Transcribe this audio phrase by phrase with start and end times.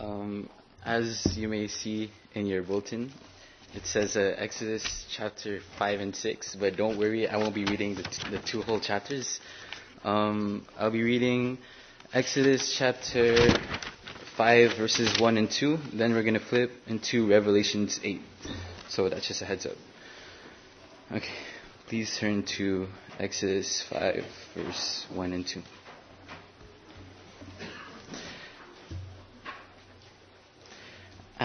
[0.00, 0.48] Um,
[0.84, 3.12] as you may see in your bulletin,
[3.74, 7.94] it says uh, Exodus chapter 5 and 6, but don't worry, I won't be reading
[7.96, 9.40] the, t- the two whole chapters.
[10.04, 11.58] Um, I'll be reading
[12.12, 13.36] Exodus chapter
[14.36, 18.20] 5, verses 1 and 2, then we're going to flip into Revelations 8.
[18.88, 19.76] So that's just a heads up.
[21.10, 21.34] Okay,
[21.88, 22.86] please turn to
[23.18, 24.24] Exodus 5,
[24.54, 25.60] verse 1 and 2.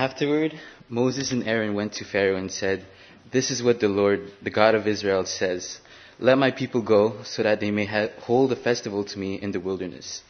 [0.03, 2.85] Afterward, Moses and Aaron went to Pharaoh and said,
[3.31, 5.79] This is what the Lord, the God of Israel, says
[6.19, 9.53] Let my people go, so that they may ha- hold a festival to me in
[9.53, 10.21] the wilderness.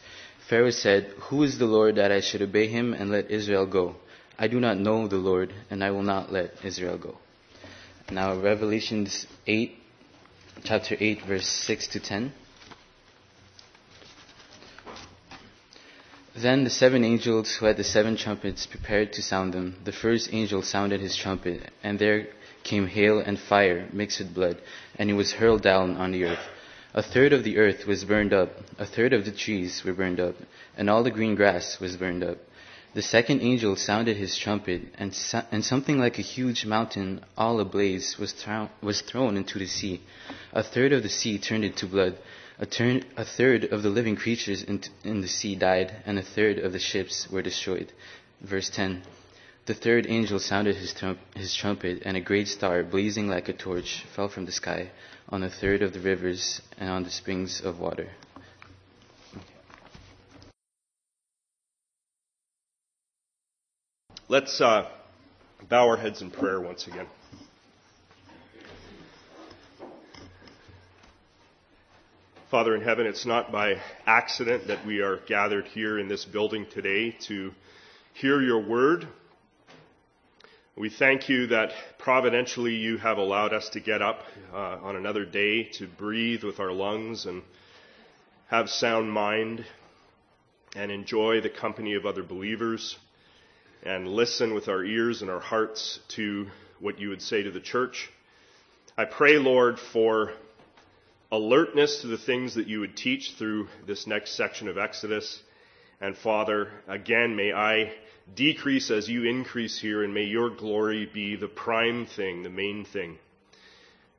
[0.48, 3.96] Pharaoh said, Who is the Lord that I should obey him and let Israel go?
[4.38, 7.18] I do not know the Lord, and I will not let Israel go.
[8.12, 9.76] Now, Revelations 8,
[10.62, 12.32] chapter 8, verse 6 to 10.
[16.36, 19.76] Then the seven angels who had the seven trumpets prepared to sound them.
[19.84, 22.26] The first angel sounded his trumpet, and there
[22.64, 24.58] came hail and fire mixed with blood,
[24.96, 26.48] and it was hurled down on the earth.
[26.92, 30.18] A third of the earth was burned up, a third of the trees were burned
[30.18, 30.34] up,
[30.76, 32.38] and all the green grass was burned up.
[32.94, 37.60] The second angel sounded his trumpet, and, so- and something like a huge mountain, all
[37.60, 40.00] ablaze, was, thrown was thrown into the sea.
[40.52, 42.16] A third of the sea turned into blood.
[42.56, 46.22] A, turn, a third of the living creatures in, in the sea died, and a
[46.22, 47.92] third of the ships were destroyed.
[48.40, 49.02] Verse 10
[49.66, 53.52] The third angel sounded his, trum- his trumpet, and a great star, blazing like a
[53.52, 54.90] torch, fell from the sky
[55.28, 58.10] on a third of the rivers and on the springs of water.
[64.28, 64.88] Let's uh,
[65.68, 67.06] bow our heads in prayer once again.
[72.54, 76.64] Father in heaven, it's not by accident that we are gathered here in this building
[76.72, 77.50] today to
[78.12, 79.08] hear your word.
[80.76, 84.20] We thank you that providentially you have allowed us to get up
[84.52, 87.42] uh, on another day to breathe with our lungs and
[88.50, 89.66] have sound mind
[90.76, 92.96] and enjoy the company of other believers
[93.82, 96.46] and listen with our ears and our hearts to
[96.78, 98.08] what you would say to the church.
[98.96, 100.30] I pray, Lord, for
[101.34, 105.42] alertness to the things that you would teach through this next section of Exodus.
[106.00, 107.92] And Father, again, may I
[108.34, 112.84] decrease as you increase here, and may your glory be the prime thing, the main
[112.84, 113.18] thing,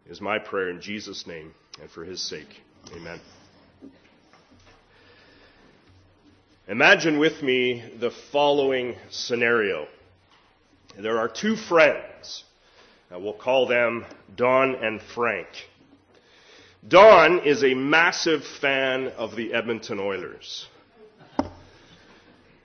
[0.08, 2.62] is my prayer in Jesus' name and for his sake.
[2.96, 3.20] Amen.
[6.68, 9.88] Imagine with me the following scenario.
[10.98, 12.44] There are two friends.
[13.14, 14.06] Uh, we'll call them
[14.36, 15.48] Don and Frank.
[16.88, 20.68] Don is a massive fan of the Edmonton Oilers.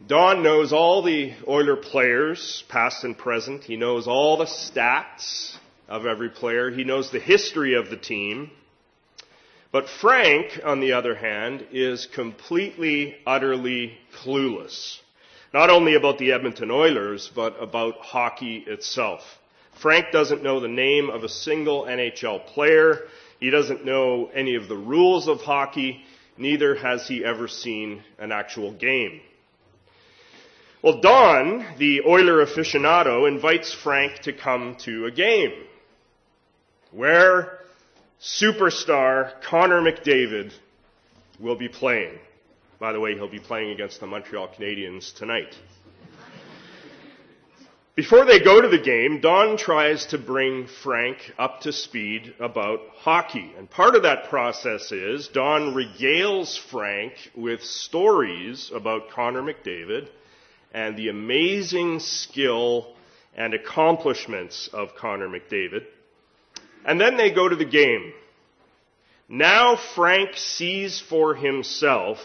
[0.06, 3.64] Don knows all the Oiler players, past and present.
[3.64, 5.56] He knows all the stats
[5.88, 6.70] of every player.
[6.70, 8.50] He knows the history of the team.
[9.72, 14.98] But Frank, on the other hand, is completely, utterly clueless.
[15.54, 19.22] Not only about the Edmonton Oilers, but about hockey itself.
[19.80, 22.98] Frank doesn't know the name of a single NHL player.
[23.40, 26.04] He doesn't know any of the rules of hockey.
[26.36, 29.20] Neither has he ever seen an actual game.
[30.82, 35.52] Well, Don, the Oiler aficionado, invites Frank to come to a game
[36.90, 37.58] where
[38.20, 40.52] superstar Connor McDavid
[41.38, 42.18] will be playing.
[42.78, 45.54] By the way, he'll be playing against the Montreal Canadiens tonight.
[47.96, 52.80] Before they go to the game, Don tries to bring Frank up to speed about
[52.94, 53.52] hockey.
[53.58, 60.08] And part of that process is Don regales Frank with stories about Connor McDavid
[60.72, 62.94] and the amazing skill
[63.36, 65.84] and accomplishments of Connor McDavid.
[66.84, 68.12] And then they go to the game.
[69.28, 72.18] Now Frank sees for himself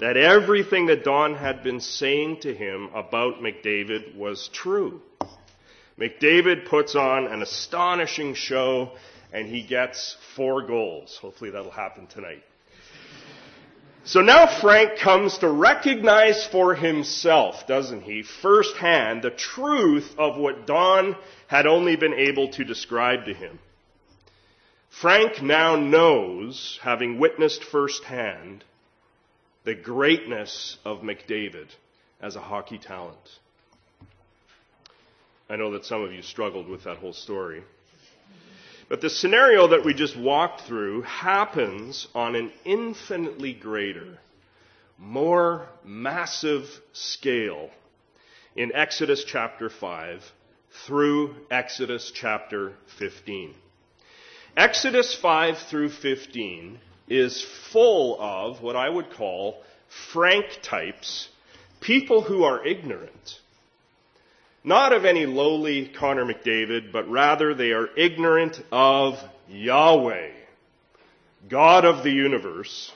[0.00, 5.02] that everything that Don had been saying to him about McDavid was true.
[5.98, 8.92] McDavid puts on an astonishing show
[9.30, 11.18] and he gets four goals.
[11.20, 12.42] Hopefully that'll happen tonight.
[14.04, 20.66] So now Frank comes to recognize for himself, doesn't he, firsthand the truth of what
[20.66, 21.14] Don
[21.46, 23.58] had only been able to describe to him.
[24.88, 28.64] Frank now knows, having witnessed firsthand,
[29.64, 31.68] the greatness of McDavid
[32.20, 33.18] as a hockey talent.
[35.48, 37.62] I know that some of you struggled with that whole story.
[38.88, 44.18] But the scenario that we just walked through happens on an infinitely greater,
[44.98, 47.70] more massive scale
[48.56, 50.32] in Exodus chapter 5
[50.86, 53.54] through Exodus chapter 15.
[54.56, 56.78] Exodus 5 through 15
[57.10, 59.62] is full of what I would call
[60.12, 61.28] frank types,
[61.80, 63.40] people who are ignorant.
[64.62, 69.18] Not of any lowly Connor McDavid, but rather they are ignorant of
[69.48, 70.30] Yahweh,
[71.48, 72.92] God of the universe.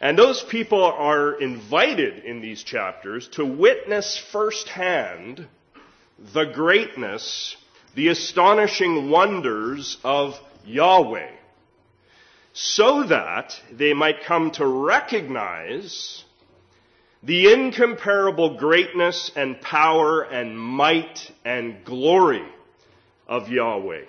[0.00, 5.46] And those people are invited in these chapters to witness firsthand
[6.34, 7.56] the greatness,
[7.94, 10.34] the astonishing wonders of
[10.64, 11.30] Yahweh,
[12.58, 16.24] so that they might come to recognize
[17.22, 22.46] the incomparable greatness and power and might and glory
[23.28, 24.04] of Yahweh.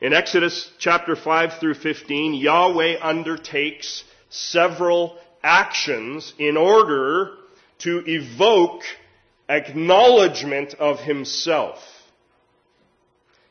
[0.00, 7.30] In Exodus chapter 5 through 15, Yahweh undertakes several actions in order
[7.78, 8.82] to evoke
[9.48, 11.78] acknowledgement of himself.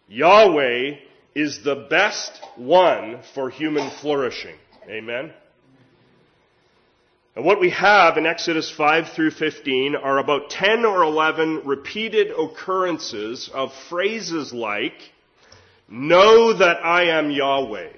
[0.09, 0.97] Yahweh
[1.35, 4.55] is the best one for human flourishing.
[4.87, 5.33] Amen.
[7.35, 12.31] And what we have in Exodus 5 through 15 are about 10 or 11 repeated
[12.31, 14.93] occurrences of phrases like,
[15.89, 17.91] Know that I am Yahweh.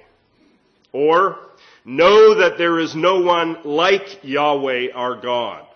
[0.91, 1.37] Or,
[1.85, 5.67] Know that there is no one like Yahweh our God.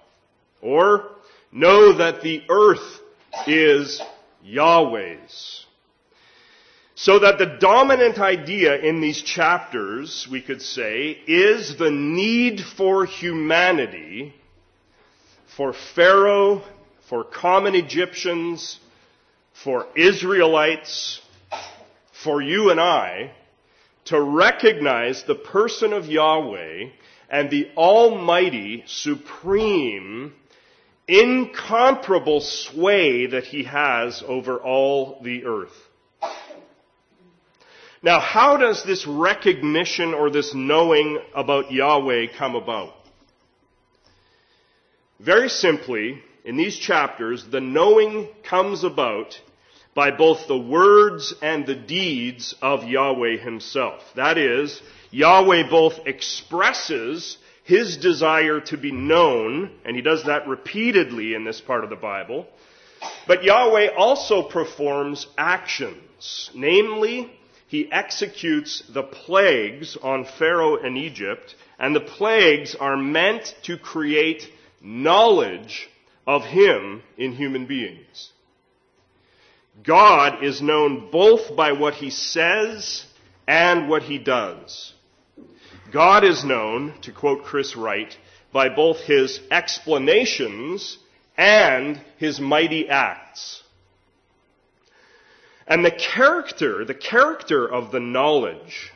[0.61, 1.11] Or,
[1.51, 2.99] Know that the earth
[3.45, 4.01] is
[4.43, 5.60] Yahweh's.
[7.03, 13.05] So that the dominant idea in these chapters, we could say, is the need for
[13.05, 14.35] humanity,
[15.57, 16.61] for Pharaoh,
[17.09, 18.79] for common Egyptians,
[19.63, 21.19] for Israelites,
[22.23, 23.31] for you and I,
[24.05, 26.89] to recognize the person of Yahweh
[27.31, 30.35] and the almighty, supreme,
[31.07, 35.73] incomparable sway that he has over all the earth.
[38.03, 42.93] Now, how does this recognition or this knowing about Yahweh come about?
[45.19, 49.39] Very simply, in these chapters, the knowing comes about
[49.93, 54.01] by both the words and the deeds of Yahweh himself.
[54.15, 54.81] That is,
[55.11, 61.61] Yahweh both expresses his desire to be known, and he does that repeatedly in this
[61.61, 62.47] part of the Bible,
[63.27, 67.31] but Yahweh also performs actions, namely,
[67.71, 74.51] he executes the plagues on Pharaoh and Egypt, and the plagues are meant to create
[74.81, 75.89] knowledge
[76.27, 78.33] of him in human beings.
[79.81, 83.05] God is known both by what he says
[83.47, 84.93] and what he does.
[85.93, 88.13] God is known, to quote Chris Wright,
[88.51, 90.97] by both his explanations
[91.37, 93.63] and his mighty acts.
[95.71, 98.91] And the character, the character of the knowledge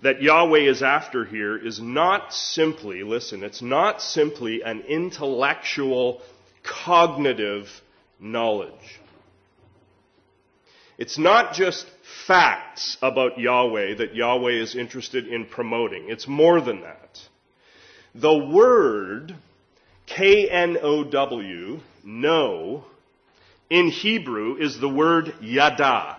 [0.00, 6.22] that Yahweh is after here is not simply, listen, it's not simply an intellectual,
[6.62, 7.68] cognitive
[8.18, 9.00] knowledge.
[10.96, 11.86] It's not just
[12.26, 16.08] facts about Yahweh that Yahweh is interested in promoting.
[16.08, 17.20] It's more than that.
[18.14, 19.36] The word
[20.06, 22.84] K-N-O-W, know,
[23.70, 26.18] in Hebrew is the word yada.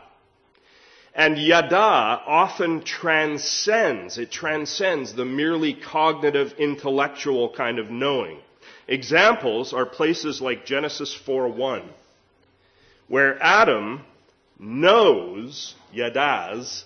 [1.15, 8.37] And yada often transcends, it transcends the merely cognitive, intellectual kind of knowing.
[8.87, 11.83] Examples are places like Genesis 4.1,
[13.07, 14.05] where Adam
[14.59, 16.83] knows, yadas,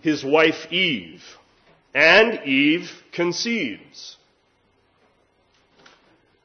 [0.00, 1.22] his wife Eve,
[1.94, 4.16] and Eve conceives.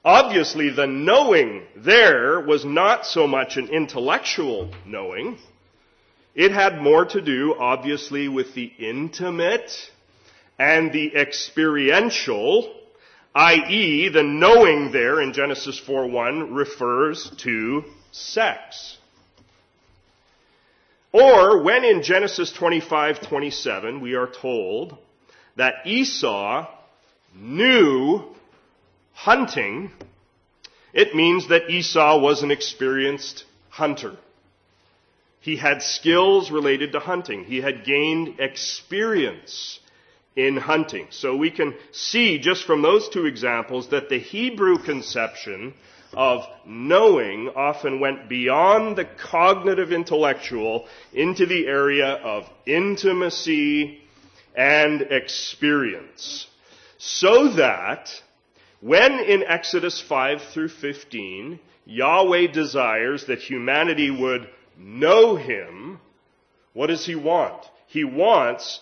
[0.08, 5.38] Obviously, the knowing there was not so much an intellectual knowing.
[6.34, 9.70] It had more to do, obviously, with the intimate
[10.58, 12.74] and the experiential,
[13.36, 17.84] i.e., the knowing there in Genesis 4.1 refers to
[18.14, 18.98] sex.
[21.12, 24.98] Or when in Genesis 25:27 we are told
[25.58, 26.66] that Esau
[27.36, 28.37] knew
[29.18, 29.92] hunting,
[30.94, 34.16] it means that Esau was an experienced hunter.
[35.40, 37.44] He had skills related to hunting.
[37.44, 39.80] He had gained experience
[40.36, 41.08] in hunting.
[41.10, 45.74] So we can see just from those two examples that the Hebrew conception
[46.14, 54.00] of knowing often went beyond the cognitive intellectual into the area of intimacy
[54.56, 56.46] and experience.
[57.00, 58.10] So that
[58.80, 66.00] When in Exodus 5 through 15, Yahweh desires that humanity would know Him,
[66.74, 67.66] what does He want?
[67.88, 68.80] He wants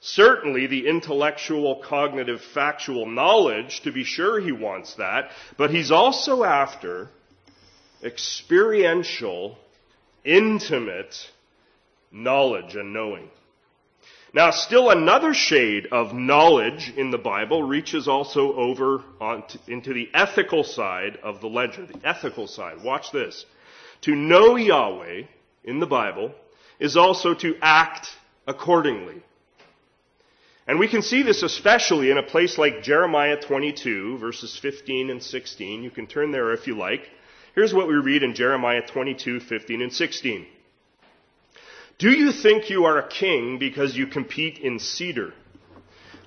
[0.00, 6.44] certainly the intellectual, cognitive, factual knowledge, to be sure He wants that, but He's also
[6.44, 7.08] after
[8.04, 9.58] experiential,
[10.24, 11.30] intimate
[12.12, 13.28] knowledge and knowing.
[14.34, 19.04] Now, still another shade of knowledge in the Bible reaches also over
[19.66, 22.82] into the ethical side of the ledger, the ethical side.
[22.82, 23.44] Watch this.
[24.02, 25.24] To know Yahweh
[25.64, 26.32] in the Bible
[26.80, 28.08] is also to act
[28.46, 29.22] accordingly.
[30.66, 35.22] And we can see this especially in a place like Jeremiah 22, verses 15 and
[35.22, 35.82] 16.
[35.82, 37.06] You can turn there if you like.
[37.54, 40.46] Here's what we read in Jeremiah 22, 15 and 16.
[42.02, 45.34] Do you think you are a king because you compete in cedar?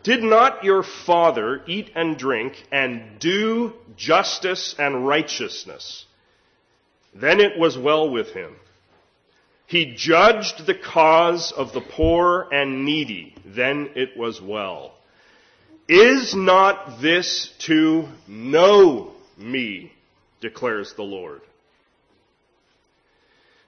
[0.03, 6.05] Did not your father eat and drink and do justice and righteousness?
[7.13, 8.55] Then it was well with him.
[9.67, 13.35] He judged the cause of the poor and needy.
[13.43, 14.93] Then it was well.
[15.89, 19.91] Is not this to know me,
[20.39, 21.41] declares the Lord?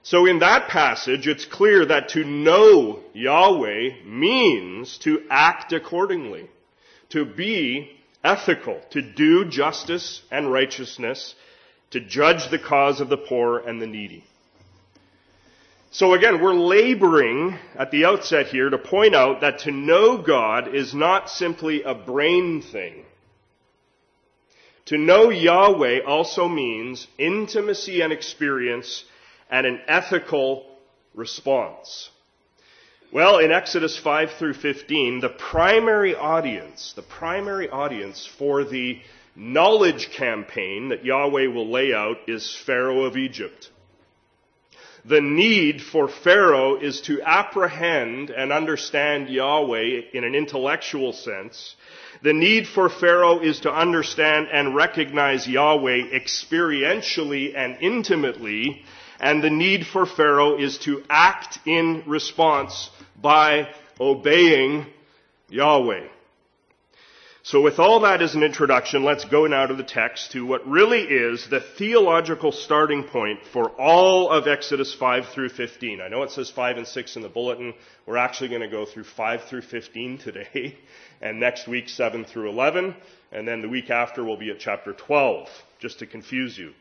[0.08, 6.48] So in that passage, it's clear that to know Yahweh means to act accordingly,
[7.10, 7.90] to be
[8.24, 11.34] ethical, to do justice and righteousness,
[11.90, 14.24] to judge the cause of the poor and the needy.
[15.90, 20.74] So again, we're laboring at the outset here to point out that to know God
[20.74, 23.04] is not simply a brain thing.
[24.86, 29.04] To know Yahweh also means intimacy and experience
[29.50, 30.66] and an ethical
[31.14, 32.10] response.
[33.10, 39.00] Well, in Exodus 5 through 15, the primary audience, the primary audience for the
[39.34, 43.70] knowledge campaign that Yahweh will lay out is Pharaoh of Egypt.
[45.04, 51.76] The need for Pharaoh is to apprehend and understand Yahweh in an intellectual sense.
[52.22, 58.84] The need for Pharaoh is to understand and recognize Yahweh experientially and intimately
[59.20, 63.68] and the need for Pharaoh is to act in response by
[64.00, 64.86] obeying
[65.48, 66.06] Yahweh.
[67.48, 70.68] So with all that as an introduction, let's go now to the text to what
[70.68, 76.02] really is the theological starting point for all of Exodus 5 through 15.
[76.02, 77.72] I know it says 5 and 6 in the bulletin.
[78.04, 80.76] We're actually going to go through 5 through 15 today,
[81.22, 82.94] and next week 7 through 11,
[83.32, 85.48] and then the week after we'll be at chapter 12,
[85.78, 86.74] just to confuse you.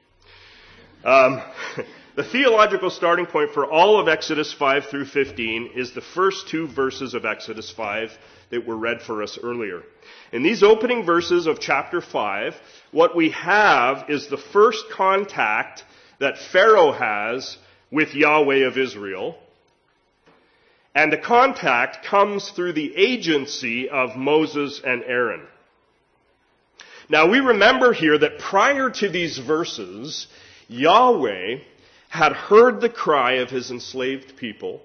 [1.06, 1.41] Um,
[2.17, 6.67] the theological starting point for all of Exodus 5 through 15 is the first two
[6.67, 8.09] verses of Exodus 5
[8.50, 9.83] that were read for us earlier.
[10.31, 12.55] In these opening verses of chapter 5,
[12.89, 15.83] what we have is the first contact
[16.17, 17.55] that Pharaoh has
[17.91, 19.38] with Yahweh of Israel.
[20.95, 25.45] And the contact comes through the agency of Moses and Aaron.
[27.09, 30.25] Now we remember here that prior to these verses,
[30.67, 31.59] Yahweh
[32.09, 34.81] had heard the cry of his enslaved people.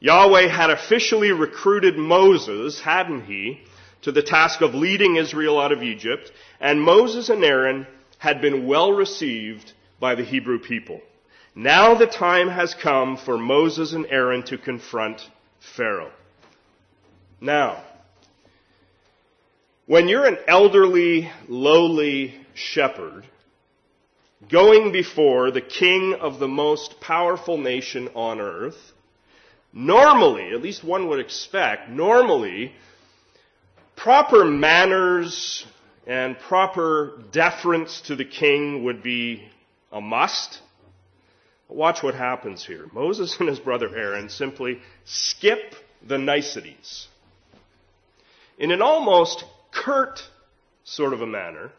[0.00, 3.60] Yahweh had officially recruited Moses, hadn't he,
[4.02, 7.86] to the task of leading Israel out of Egypt, and Moses and Aaron
[8.18, 11.00] had been well received by the Hebrew people.
[11.54, 15.28] Now the time has come for Moses and Aaron to confront
[15.58, 16.12] Pharaoh.
[17.40, 17.82] Now,
[19.86, 23.24] when you're an elderly, lowly shepherd,
[24.46, 28.92] going before the king of the most powerful nation on earth,
[29.72, 32.72] normally, at least one would expect, normally,
[33.96, 35.66] proper manners
[36.06, 39.48] and proper deference to the king would be
[39.92, 40.60] a must.
[41.68, 42.86] Watch what happens here.
[42.92, 45.74] Moses and his brother Aaron simply skip
[46.06, 47.08] the niceties.
[48.58, 50.22] In an almost curt
[50.84, 51.70] sort of a manner,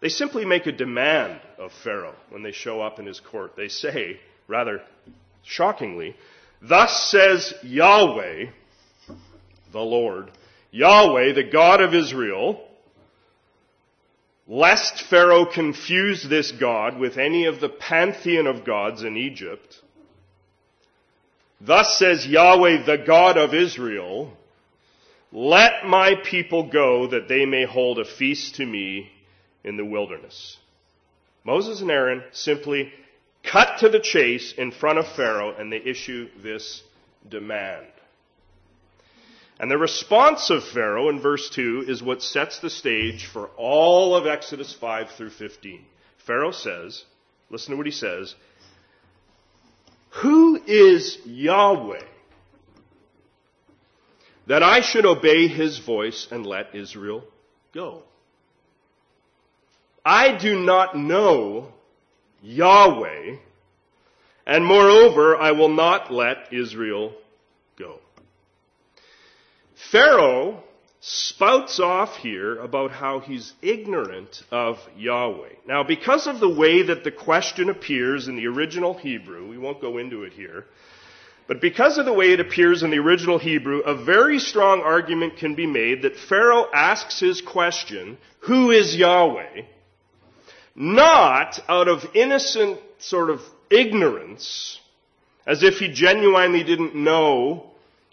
[0.00, 3.56] they simply make a demand of Pharaoh when they show up in his court.
[3.56, 4.82] They say, rather
[5.42, 6.16] shockingly,
[6.60, 8.46] Thus says Yahweh,
[9.72, 10.30] the Lord,
[10.70, 12.62] Yahweh, the God of Israel,
[14.46, 19.80] lest Pharaoh confuse this God with any of the pantheon of gods in Egypt.
[21.60, 24.32] Thus says Yahweh, the God of Israel,
[25.32, 29.10] let my people go that they may hold a feast to me
[29.66, 30.56] in the wilderness.
[31.44, 32.92] Moses and Aaron simply
[33.42, 36.82] cut to the chase in front of Pharaoh and they issue this
[37.28, 37.86] demand.
[39.58, 44.14] And the response of Pharaoh in verse 2 is what sets the stage for all
[44.14, 45.84] of Exodus 5 through 15.
[46.26, 47.04] Pharaoh says,
[47.50, 48.34] listen to what he says,
[50.22, 52.04] Who is Yahweh
[54.46, 57.24] that I should obey his voice and let Israel
[57.72, 58.02] go?
[60.06, 61.66] I do not know
[62.40, 63.38] Yahweh,
[64.46, 67.12] and moreover, I will not let Israel
[67.76, 67.98] go.
[69.90, 70.62] Pharaoh
[71.00, 75.54] spouts off here about how he's ignorant of Yahweh.
[75.66, 79.80] Now, because of the way that the question appears in the original Hebrew, we won't
[79.80, 80.66] go into it here,
[81.48, 85.38] but because of the way it appears in the original Hebrew, a very strong argument
[85.38, 89.62] can be made that Pharaoh asks his question, Who is Yahweh?
[90.76, 93.40] Not out of innocent sort of
[93.70, 94.78] ignorance,
[95.46, 97.70] as if he genuinely didn't know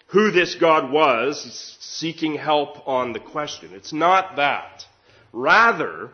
[0.08, 3.70] who this God was, seeking help on the question.
[3.72, 4.84] It's not that.
[5.32, 6.10] Rather,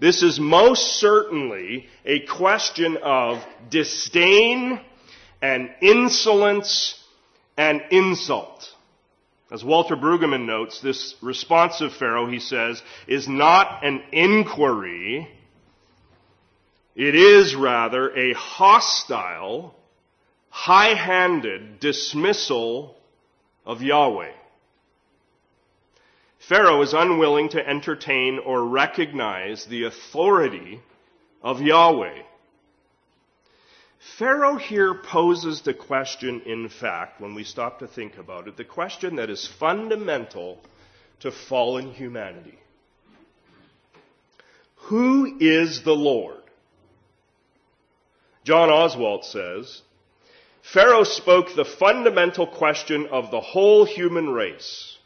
[0.00, 4.80] this is most certainly a question of disdain
[5.40, 6.98] and insolence
[7.56, 8.68] and insult.
[9.50, 15.28] As Walter Brueggemann notes, this response of Pharaoh, he says, is not an inquiry,
[16.94, 19.74] it is rather a hostile,
[20.50, 22.96] high-handed dismissal
[23.64, 24.32] of Yahweh.
[26.48, 30.80] Pharaoh is unwilling to entertain or recognize the authority
[31.42, 32.22] of Yahweh.
[34.18, 38.64] Pharaoh here poses the question, in fact, when we stop to think about it, the
[38.64, 40.58] question that is fundamental
[41.20, 42.58] to fallen humanity.
[44.86, 46.41] Who is the Lord?
[48.44, 49.82] John Oswalt says,
[50.62, 54.96] Pharaoh spoke the fundamental question of the whole human race.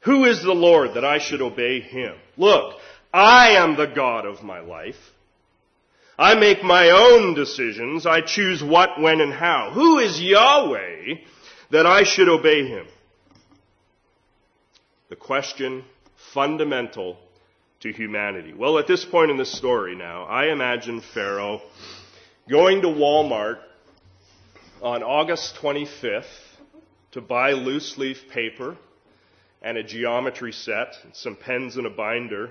[0.00, 2.14] Who is the Lord that I should obey him?
[2.36, 2.78] Look,
[3.12, 4.96] I am the God of my life.
[6.18, 8.06] I make my own decisions.
[8.06, 9.70] I choose what, when, and how.
[9.72, 11.14] Who is Yahweh
[11.70, 12.86] that I should obey him?
[15.10, 15.84] The question
[16.34, 17.18] fundamental
[17.80, 18.54] to humanity.
[18.54, 21.62] Well, at this point in the story now, I imagine Pharaoh
[22.48, 23.58] going to Walmart
[24.82, 26.24] on August 25th
[27.12, 28.76] to buy loose leaf paper
[29.62, 32.50] and a geometry set, and some pens and a binder,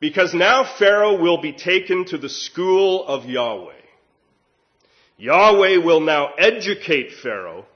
[0.00, 3.72] because now Pharaoh will be taken to the school of Yahweh.
[5.16, 7.66] Yahweh will now educate Pharaoh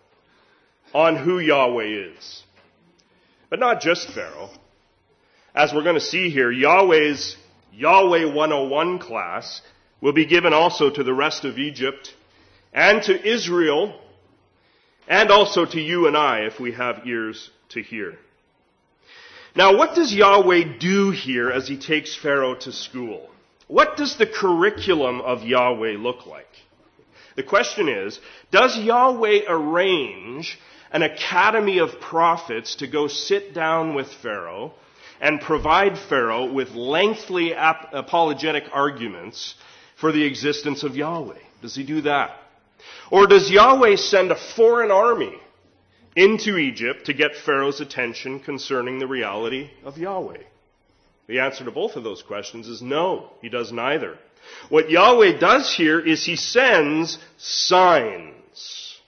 [0.95, 2.43] on who Yahweh is.
[3.51, 4.51] But not just Pharaoh.
[5.55, 7.37] As we're going to see here, Yahweh's
[7.75, 9.61] Yahweh 101 class
[10.01, 12.15] will be given also to the rest of Egypt
[12.73, 13.95] and to Israel
[15.07, 18.15] and also to you and I if we have ears to hear.
[19.55, 23.29] Now, what does Yahweh do here as he takes Pharaoh to school?
[23.69, 26.49] What does the curriculum of Yahweh look like?
[27.37, 28.19] The question is,
[28.51, 30.59] does Yahweh arrange
[30.91, 34.73] an academy of prophets to go sit down with Pharaoh
[35.23, 39.55] and provide Pharaoh with lengthy ap- apologetic arguments
[39.97, 41.39] for the existence of Yahweh?
[41.63, 42.37] Does he do that?
[43.09, 45.39] Or does Yahweh send a foreign army
[46.17, 50.43] into Egypt to get Pharaoh's attention concerning the reality of Yahweh?
[51.29, 54.19] The answer to both of those questions is no, he does neither.
[54.71, 58.99] What Yahweh does here is he sends signs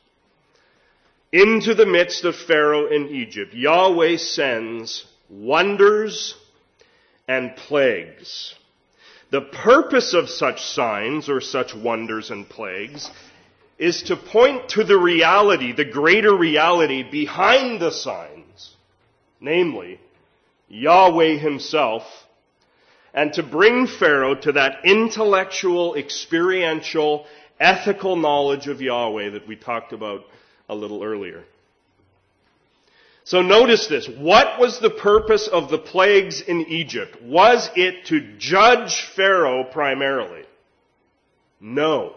[1.32, 3.52] into the midst of Pharaoh in Egypt.
[3.52, 6.34] Yahweh sends wonders
[7.26, 8.54] and plagues.
[9.30, 13.10] The purpose of such signs or such wonders and plagues
[13.78, 18.76] is to point to the reality, the greater reality behind the signs,
[19.40, 19.98] namely,
[20.68, 22.04] Yahweh himself,
[23.12, 27.26] and to bring Pharaoh to that intellectual, experiential,
[27.58, 30.24] ethical knowledge of Yahweh that we talked about
[30.68, 31.44] a little earlier.
[33.24, 34.06] So notice this.
[34.06, 37.22] What was the purpose of the plagues in Egypt?
[37.22, 40.44] Was it to judge Pharaoh primarily?
[41.58, 42.14] No.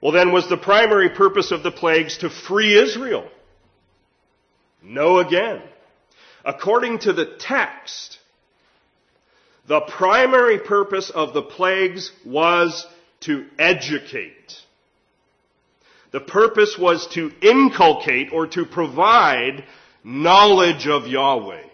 [0.00, 3.28] Well then, was the primary purpose of the plagues to free Israel?
[4.82, 5.62] No again.
[6.44, 8.18] According to the text,
[9.66, 12.86] the primary purpose of the plagues was
[13.20, 14.62] to educate.
[16.10, 19.64] The purpose was to inculcate or to provide
[20.02, 21.64] knowledge of Yahweh.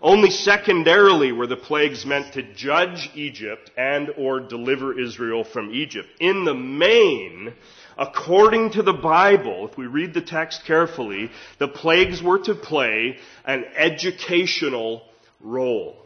[0.00, 6.08] Only secondarily were the plagues meant to judge Egypt and or deliver Israel from Egypt.
[6.20, 7.54] In the main,
[7.96, 13.18] according to the Bible, if we read the text carefully, the plagues were to play
[13.44, 15.02] an educational
[15.40, 15.96] role.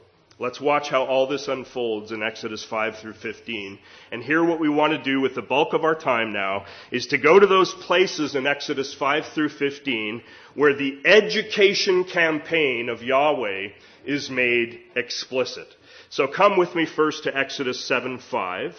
[0.41, 3.79] Let's watch how all this unfolds in Exodus 5 through 15.
[4.11, 7.09] And here what we want to do with the bulk of our time now is
[7.09, 10.23] to go to those places in Exodus 5 through 15
[10.55, 13.69] where the education campaign of Yahweh
[14.07, 15.69] is made explicit.
[16.09, 18.77] So come with me first to Exodus 7 5,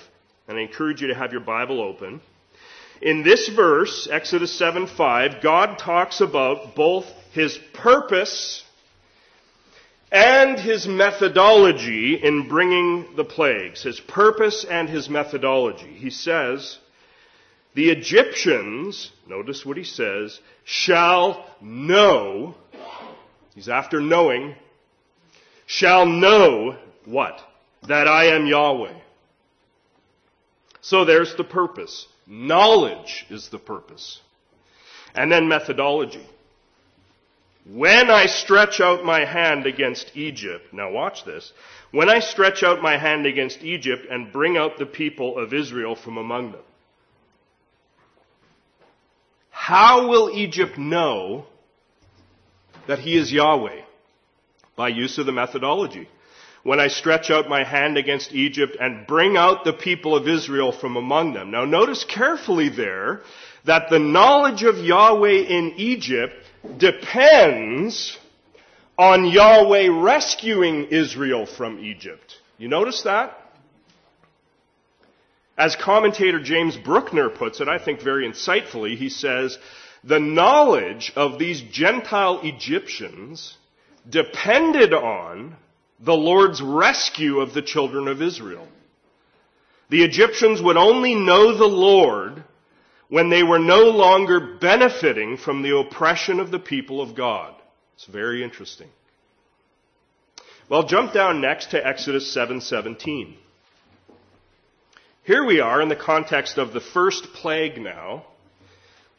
[0.47, 2.21] and I encourage you to have your Bible open.
[3.03, 8.63] In this verse, Exodus 7 5, God talks about both his purpose
[10.11, 15.93] and his methodology in bringing the plagues, his purpose and his methodology.
[15.93, 16.77] He says,
[17.73, 22.55] the Egyptians, notice what he says, shall know,
[23.55, 24.55] he's after knowing,
[25.65, 27.39] shall know what?
[27.87, 28.93] That I am Yahweh.
[30.81, 32.07] So there's the purpose.
[32.27, 34.19] Knowledge is the purpose.
[35.15, 36.25] And then methodology.
[37.65, 41.51] When I stretch out my hand against Egypt, now watch this.
[41.91, 45.95] When I stretch out my hand against Egypt and bring out the people of Israel
[45.95, 46.61] from among them.
[49.51, 51.45] How will Egypt know
[52.87, 53.81] that he is Yahweh?
[54.75, 56.09] By use of the methodology.
[56.63, 60.71] When I stretch out my hand against Egypt and bring out the people of Israel
[60.71, 61.51] from among them.
[61.51, 63.21] Now notice carefully there
[63.65, 66.40] that the knowledge of Yahweh in Egypt
[66.77, 68.17] depends
[68.97, 72.35] on Yahweh rescuing Israel from Egypt.
[72.57, 73.37] You notice that?
[75.57, 79.57] As commentator James Bruckner puts it, I think very insightfully, he says,
[80.03, 83.57] the knowledge of these Gentile Egyptians
[84.09, 85.55] depended on
[85.99, 88.67] the Lord's rescue of the children of Israel.
[89.89, 92.40] The Egyptians would only know the Lord
[93.11, 97.53] when they were no longer benefiting from the oppression of the people of God.
[97.95, 98.87] It's very interesting.
[100.69, 103.35] Well, jump down next to Exodus 7:17.
[105.23, 108.27] Here we are in the context of the first plague now,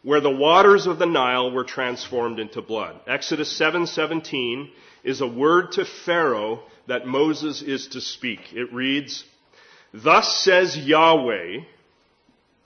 [0.02, 2.98] where the waters of the Nile were transformed into blood.
[3.06, 4.70] Exodus 7:17
[5.04, 8.54] is a word to Pharaoh that Moses is to speak.
[8.54, 9.22] It reads,
[9.92, 11.64] "Thus says Yahweh,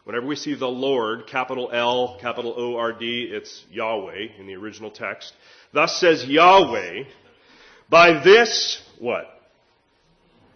[0.06, 4.54] Whenever we see the Lord, capital L, capital O R D, it's Yahweh in the
[4.54, 5.32] original text.
[5.72, 7.02] Thus says Yahweh,
[7.90, 9.26] by this, what?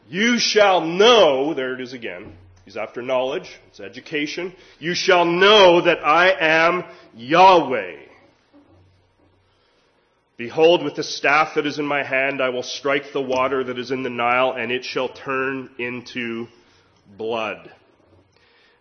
[0.09, 2.37] You shall know, there it is again.
[2.65, 4.55] He's after knowledge, it's education.
[4.79, 6.85] You shall know that I am
[7.17, 7.97] Yahweh.
[10.37, 13.81] Behold, with the staff that is in my hand, I will strike the water that
[13.81, 16.47] is in the Nile, and it shall turn into
[17.19, 17.73] blood.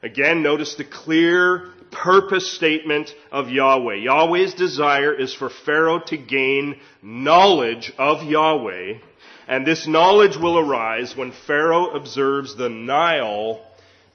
[0.01, 3.95] Again, notice the clear purpose statement of Yahweh.
[3.95, 8.99] Yahweh's desire is for Pharaoh to gain knowledge of Yahweh,
[9.47, 13.65] and this knowledge will arise when Pharaoh observes the Nile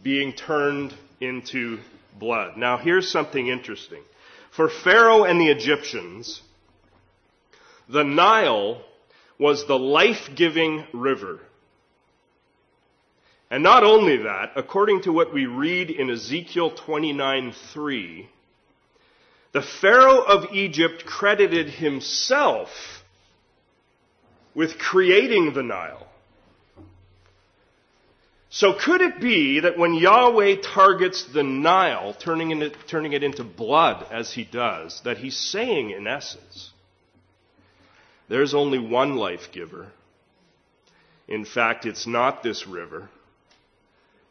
[0.02, 1.78] being turned into
[2.18, 2.56] blood.
[2.56, 4.02] Now here's something interesting.
[4.52, 6.40] For Pharaoh and the Egyptians,
[7.88, 8.80] the Nile
[9.38, 11.40] was the life-giving river
[13.54, 18.26] and not only that, according to what we read in Ezekiel 29:3,
[19.52, 23.04] the Pharaoh of Egypt credited himself
[24.56, 26.08] with creating the Nile.
[28.50, 34.04] So could it be that when Yahweh targets the Nile, turning turning it into blood
[34.10, 36.72] as he does, that he's saying in essence,
[38.28, 39.92] there's only one life giver.
[41.28, 43.10] In fact, it's not this river.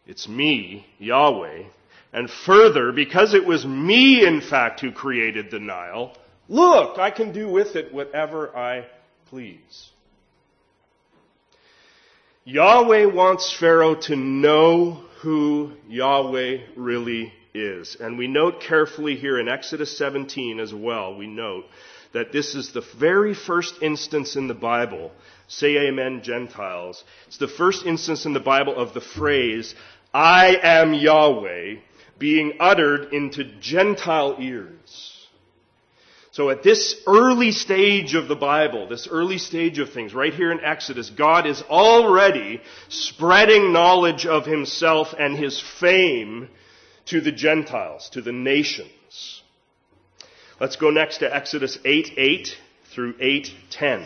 [0.05, 1.63] It's me, Yahweh.
[2.11, 6.15] And further, because it was me, in fact, who created the Nile,
[6.47, 8.85] look, I can do with it whatever I
[9.29, 9.89] please.
[12.45, 17.95] Yahweh wants Pharaoh to know who Yahweh really is.
[17.99, 21.65] And we note carefully here in Exodus 17 as well, we note
[22.13, 25.11] that this is the very first instance in the Bible,
[25.47, 29.73] say amen Gentiles, it's the first instance in the Bible of the phrase,
[30.13, 31.75] I am Yahweh,
[32.19, 35.27] being uttered into Gentile ears.
[36.31, 40.51] So at this early stage of the Bible, this early stage of things, right here
[40.51, 46.49] in Exodus, God is already spreading knowledge of himself and his fame
[47.05, 49.43] to the Gentiles, to the nations.
[50.59, 52.57] Let's go next to Exodus 8 8
[52.93, 54.05] through 8 10.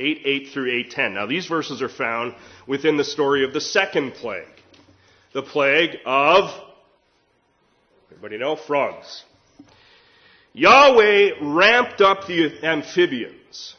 [0.00, 1.14] 8 8 through 8 10.
[1.14, 2.34] Now these verses are found
[2.66, 4.46] within the story of the second plague.
[5.32, 6.50] The plague of
[8.20, 8.54] Everybody know?
[8.54, 9.24] Frogs.
[10.52, 13.76] Yahweh ramped up the amphibians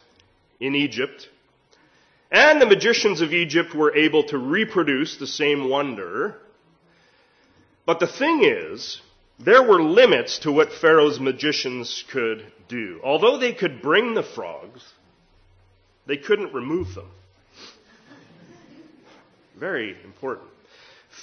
[0.59, 1.29] in Egypt,
[2.31, 6.37] and the magicians of Egypt were able to reproduce the same wonder.
[7.85, 8.99] But the thing is,
[9.37, 12.99] there were limits to what Pharaoh's magicians could do.
[13.03, 14.81] Although they could bring the frogs,
[16.05, 17.09] they couldn't remove them.
[19.57, 20.49] Very important.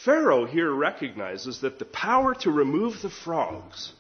[0.05, 3.93] Pharaoh here recognizes that the power to remove the frogs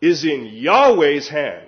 [0.00, 1.66] is in Yahweh's hand.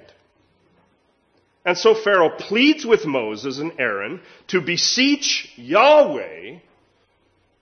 [1.64, 6.59] And so Pharaoh pleads with Moses and Aaron to beseech Yahweh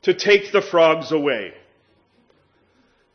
[0.02, 1.52] to take the frogs away.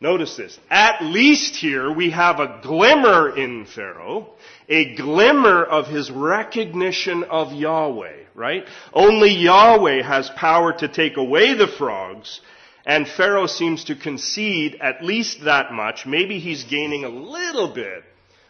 [0.02, 0.60] Notice this.
[0.70, 4.30] At least here we have a glimmer in Pharaoh,
[4.68, 8.68] a glimmer of his recognition of Yahweh, right?
[8.94, 12.42] Only Yahweh has power to take away the frogs,
[12.86, 16.06] and Pharaoh seems to concede at least that much.
[16.06, 18.04] Maybe he's gaining a little bit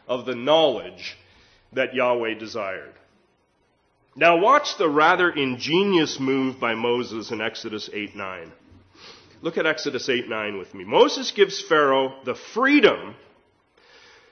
[0.07, 1.15] of the knowledge
[1.73, 2.93] that Yahweh desired.
[4.15, 8.51] Now watch the rather ingenious move by Moses in Exodus 8 9.
[9.41, 10.83] Look at Exodus 8 9 with me.
[10.83, 13.15] Moses gives Pharaoh the freedom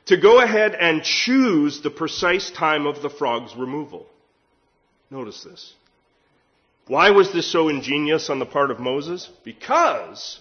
[0.05, 4.07] to go ahead and choose the precise time of the frog's removal.
[5.09, 5.73] Notice this.
[6.87, 9.29] Why was this so ingenious on the part of Moses?
[9.45, 10.39] Because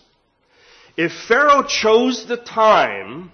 [0.96, 3.30] if Pharaoh chose the time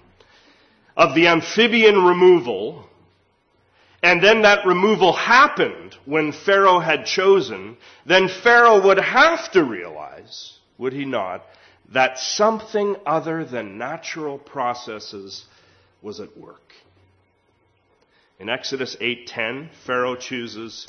[0.95, 2.85] of the amphibian removal,
[4.03, 10.58] and then that removal happened when Pharaoh had chosen, then Pharaoh would have to realize
[10.79, 11.43] would he not,
[11.93, 15.45] that something other than natural processes
[16.01, 16.73] was at work.
[18.39, 20.87] In Exodus 8:10, Pharaoh chooses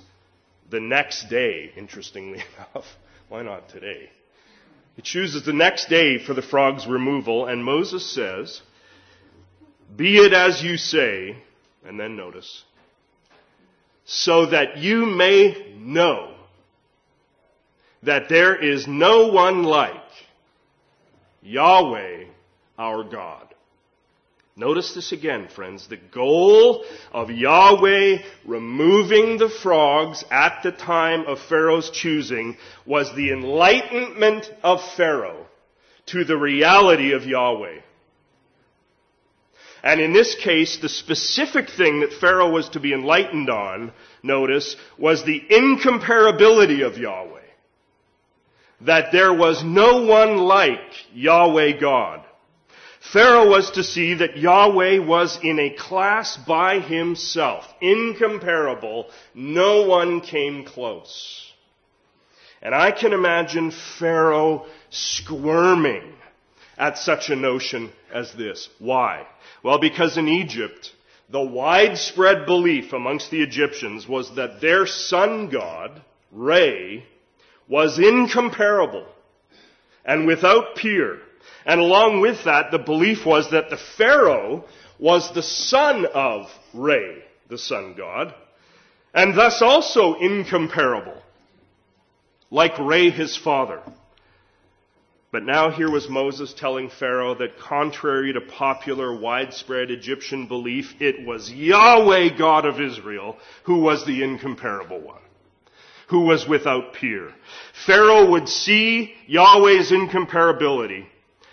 [0.70, 2.42] the next day, interestingly
[2.74, 2.87] enough.
[3.29, 4.09] Why not today?
[4.96, 8.61] He chooses the next day for the frog's removal, and Moses says,
[9.94, 11.37] Be it as you say,
[11.85, 12.64] and then notice,
[14.05, 16.29] so that you may know
[18.02, 19.94] that there is no one like
[21.42, 22.24] Yahweh
[22.78, 23.46] our God.
[24.56, 25.86] Notice this again, friends.
[25.88, 33.32] The goal of Yahweh removing the frogs at the time of Pharaoh's choosing was the
[33.32, 35.46] enlightenment of Pharaoh
[36.06, 37.80] to the reality of Yahweh.
[39.82, 44.76] And in this case, the specific thing that Pharaoh was to be enlightened on, notice,
[44.98, 47.39] was the incomparability of Yahweh
[48.82, 50.80] that there was no one like
[51.12, 52.24] Yahweh God.
[53.00, 59.08] Pharaoh was to see that Yahweh was in a class by himself, incomparable.
[59.34, 61.50] No one came close.
[62.62, 66.12] And I can imagine Pharaoh squirming
[66.76, 68.68] at such a notion as this.
[68.78, 69.26] Why?
[69.62, 70.92] Well, because in Egypt,
[71.30, 77.04] the widespread belief amongst the Egyptians was that their sun god, Re,
[77.70, 79.06] was incomparable
[80.04, 81.20] and without peer.
[81.64, 84.64] And along with that, the belief was that the Pharaoh
[84.98, 88.35] was the son of Re, the sun god,
[89.14, 91.22] and thus also incomparable,
[92.50, 93.80] like Re, his father.
[95.33, 101.24] But now here was Moses telling Pharaoh that contrary to popular widespread Egyptian belief, it
[101.24, 105.20] was Yahweh God of Israel who was the incomparable one
[106.11, 107.33] who was without peer.
[107.87, 111.07] Pharaoh would see Yahweh's incomparability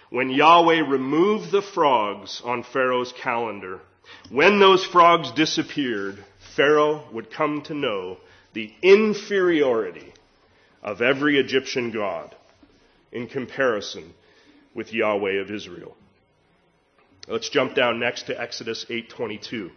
[0.10, 3.80] when Yahweh removed the frogs on Pharaoh's calendar.
[4.32, 6.24] When those frogs disappeared,
[6.56, 8.17] Pharaoh would come to know
[8.54, 10.12] the inferiority
[10.82, 12.36] of every Egyptian god
[13.12, 14.12] in comparison
[14.74, 15.96] with Yahweh of Israel.
[17.28, 19.70] Let's jump down next to Exodus 8:22.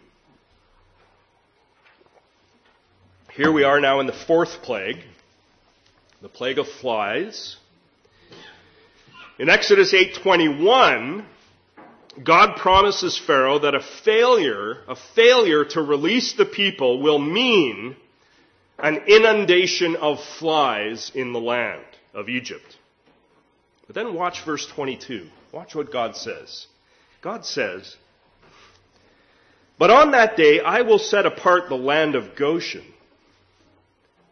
[3.41, 4.99] Here we are now in the fourth plague,
[6.21, 7.55] the plague of flies.
[9.39, 11.25] In Exodus 8:21,
[12.23, 17.95] God promises Pharaoh that a failure, a failure to release the people will mean
[18.77, 22.77] an inundation of flies in the land of Egypt.
[23.87, 25.27] But then watch verse 22.
[25.51, 26.67] Watch what God says.
[27.21, 27.97] God says,
[29.79, 32.85] But on that day I will set apart the land of Goshen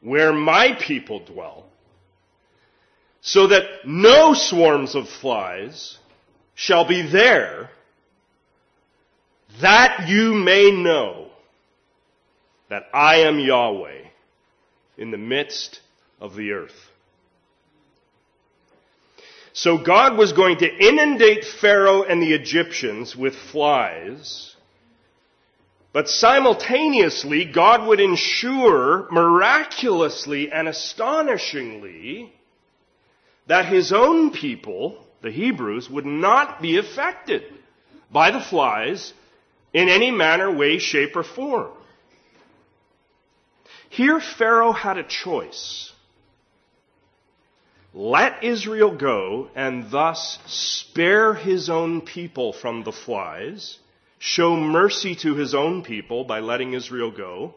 [0.01, 1.65] where my people dwell,
[3.21, 5.97] so that no swarms of flies
[6.55, 7.69] shall be there,
[9.61, 11.27] that you may know
[12.69, 14.03] that I am Yahweh
[14.97, 15.79] in the midst
[16.21, 16.89] of the earth.
[19.53, 24.48] So God was going to inundate Pharaoh and the Egyptians with flies.
[25.91, 32.31] But simultaneously, God would ensure miraculously and astonishingly
[33.47, 37.43] that his own people, the Hebrews, would not be affected
[38.11, 39.13] by the flies
[39.73, 41.71] in any manner, way, shape, or form.
[43.89, 45.91] Here, Pharaoh had a choice.
[47.91, 53.79] Let Israel go and thus spare his own people from the flies,
[54.19, 57.55] show mercy to his own people by letting Israel go.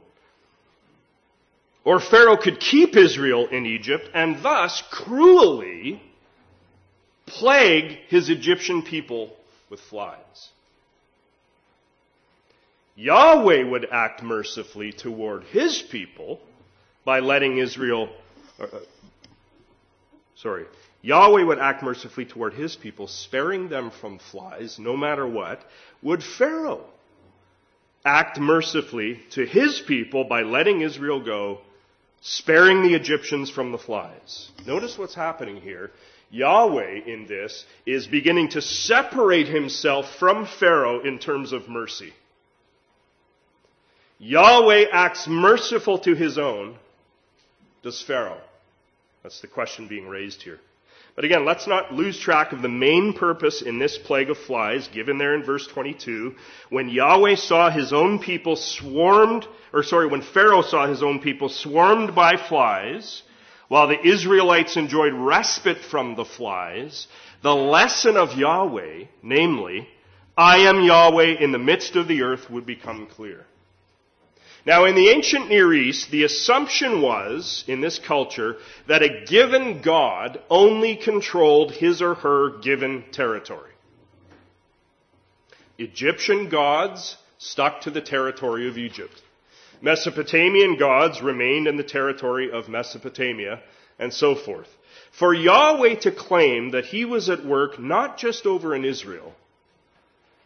[1.84, 6.00] Or Pharaoh could keep Israel in Egypt and thus cruelly
[7.26, 9.36] plague his Egyptian people
[9.68, 10.50] with flies.
[12.94, 16.40] Yahweh would act mercifully toward his people
[17.04, 18.10] by letting Israel,
[18.60, 18.66] uh,
[20.36, 20.66] sorry,
[21.02, 25.60] Yahweh would act mercifully toward his people, sparing them from flies, no matter what.
[26.00, 26.84] Would Pharaoh
[28.04, 31.60] act mercifully to his people by letting Israel go,
[32.20, 34.50] sparing the Egyptians from the flies?
[34.64, 35.90] Notice what's happening here.
[36.30, 42.12] Yahweh in this is beginning to separate himself from Pharaoh in terms of mercy.
[44.18, 46.76] Yahweh acts merciful to his own.
[47.82, 48.40] Does Pharaoh?
[49.24, 50.60] That's the question being raised here.
[51.14, 54.88] But again, let's not lose track of the main purpose in this plague of flies,
[54.88, 56.34] given there in verse 22.
[56.70, 61.50] When Yahweh saw his own people swarmed, or sorry, when Pharaoh saw his own people
[61.50, 63.22] swarmed by flies,
[63.68, 67.06] while the Israelites enjoyed respite from the flies,
[67.42, 69.88] the lesson of Yahweh, namely,
[70.36, 73.44] I am Yahweh in the midst of the earth, would become clear.
[74.64, 79.82] Now, in the ancient Near East, the assumption was, in this culture, that a given
[79.82, 83.72] god only controlled his or her given territory.
[85.78, 89.20] Egyptian gods stuck to the territory of Egypt.
[89.80, 93.60] Mesopotamian gods remained in the territory of Mesopotamia,
[93.98, 94.68] and so forth.
[95.10, 99.34] For Yahweh to claim that he was at work not just over in Israel,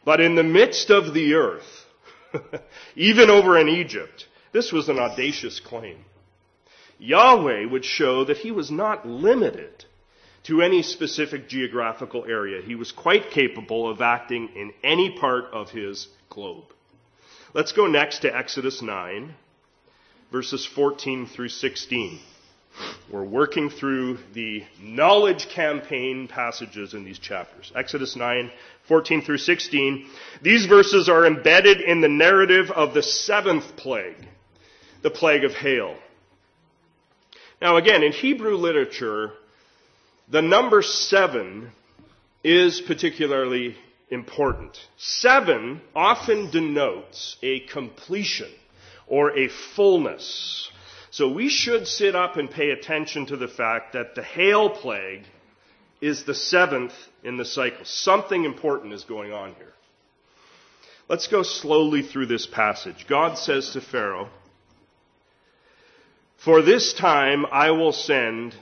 [0.06, 1.85] but in the midst of the earth,
[2.96, 6.04] Even over in Egypt, this was an audacious claim.
[6.98, 9.84] Yahweh would show that he was not limited
[10.44, 12.62] to any specific geographical area.
[12.62, 16.64] He was quite capable of acting in any part of his globe.
[17.52, 19.34] Let's go next to Exodus 9,
[20.30, 22.20] verses 14 through 16.
[23.10, 27.72] We're working through the knowledge campaign passages in these chapters.
[27.74, 28.50] Exodus 9,
[28.88, 30.08] 14 through 16.
[30.42, 34.26] These verses are embedded in the narrative of the seventh plague,
[35.02, 35.96] the plague of hail.
[37.60, 39.32] Now again, in Hebrew literature,
[40.28, 41.70] the number seven
[42.42, 43.76] is particularly
[44.10, 44.78] important.
[44.96, 48.50] Seven often denotes a completion
[49.06, 50.70] or a fullness
[51.16, 55.22] so we should sit up and pay attention to the fact that the hail plague
[55.98, 56.92] is the seventh
[57.24, 57.86] in the cycle.
[57.86, 59.72] Something important is going on here.
[61.08, 63.06] Let's go slowly through this passage.
[63.08, 64.28] God says to Pharaoh,
[66.44, 68.54] For this time I will send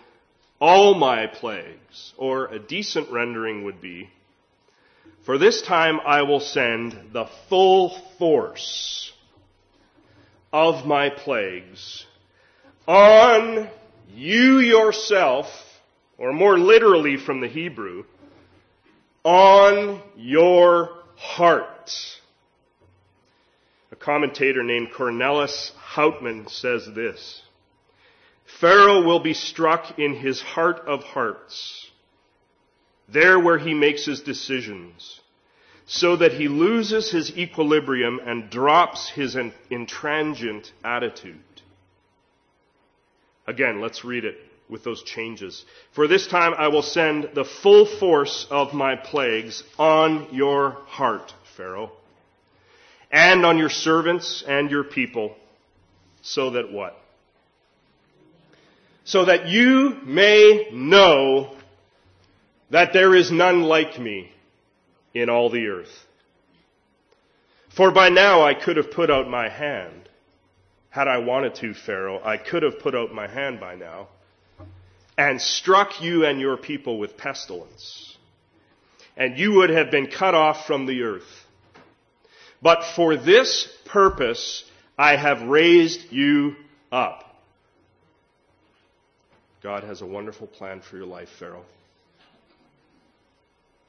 [0.61, 4.11] all my plagues, or a decent rendering would be,
[5.27, 9.13] For this time I will send the full force
[10.53, 12.07] of my plagues
[12.87, 13.69] on
[14.15, 15.47] you yourself,
[16.19, 18.05] or more literally from the Hebrew,
[19.25, 21.91] on your heart.
[23.91, 27.43] A commentator named Cornelis Houtman says this
[28.61, 31.91] Pharaoh will be struck in his heart of hearts,
[33.09, 35.21] there where he makes his decisions,
[35.87, 41.54] so that he loses his equilibrium and drops his intransient attitude.
[43.47, 44.37] Again, let's read it
[44.69, 45.65] with those changes.
[45.93, 51.33] For this time I will send the full force of my plagues on your heart,
[51.57, 51.93] Pharaoh,
[53.11, 55.37] and on your servants and your people,
[56.23, 56.97] so that what?
[59.05, 61.55] So that you may know
[62.71, 64.33] that there is none like me
[65.13, 66.07] in all the earth.
[67.77, 70.09] For by now I could have put out my hand
[70.95, 74.07] had I wanted to, Pharaoh, I could have put out my hand by now
[75.19, 78.17] and struck you and your people with pestilence.
[79.17, 81.47] And you would have been cut off from the earth.
[82.63, 84.63] But for this purpose
[84.97, 86.55] I have raised you
[86.93, 87.25] up.
[89.65, 91.65] God has a wonderful plan for your life, Pharaoh.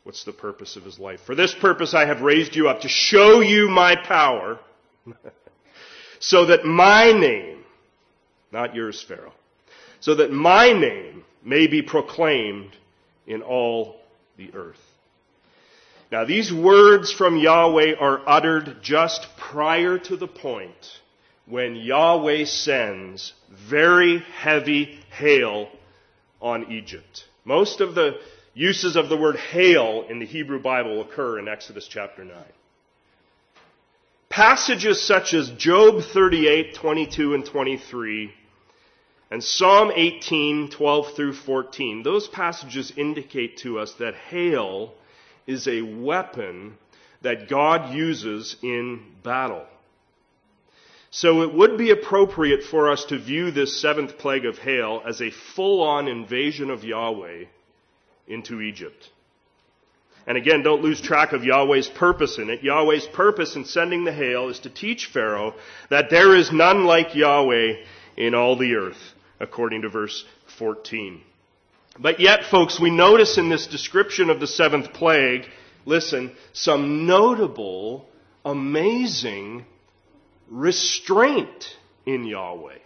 [0.06, 1.20] What's the purpose of his life?
[1.28, 4.58] For this purpose I have raised you up to show you my power,
[6.20, 7.64] so that my name,
[8.52, 9.34] not yours, Pharaoh,
[10.00, 12.72] so that my name may be proclaimed
[13.28, 13.98] in all
[14.38, 14.82] the earth.
[16.12, 21.00] Now, these words from Yahweh are uttered just prior to the point
[21.48, 25.70] when Yahweh sends very heavy hail
[26.42, 27.26] on Egypt.
[27.44, 28.20] Most of the
[28.54, 32.36] uses of the word hail in the Hebrew Bible occur in Exodus chapter 9.
[34.36, 38.34] Passages such as Job 38, 22 and 23
[39.32, 44.94] and Psalm 18, 12 through 14, those passages indicate to us that hail
[45.48, 46.78] is a weapon
[47.22, 49.66] that God uses in battle.
[51.12, 55.22] So it would be appropriate for us to view this seventh plague of hail as
[55.22, 57.46] a full-on invasion of Yahweh
[58.28, 59.12] into Egypt.
[60.28, 62.64] And again, don't lose track of Yahweh's purpose in it.
[62.64, 65.54] Yahweh's purpose in sending the hail is to teach Pharaoh
[65.90, 67.74] that there is none like Yahweh
[68.18, 70.26] in all the earth, according to verse
[70.58, 71.22] 14.
[72.00, 75.46] But yet, folks, we notice in this description of the seventh plague,
[75.86, 78.08] listen, some notable,
[78.44, 79.66] amazing
[80.50, 82.80] restraint in Yahweh.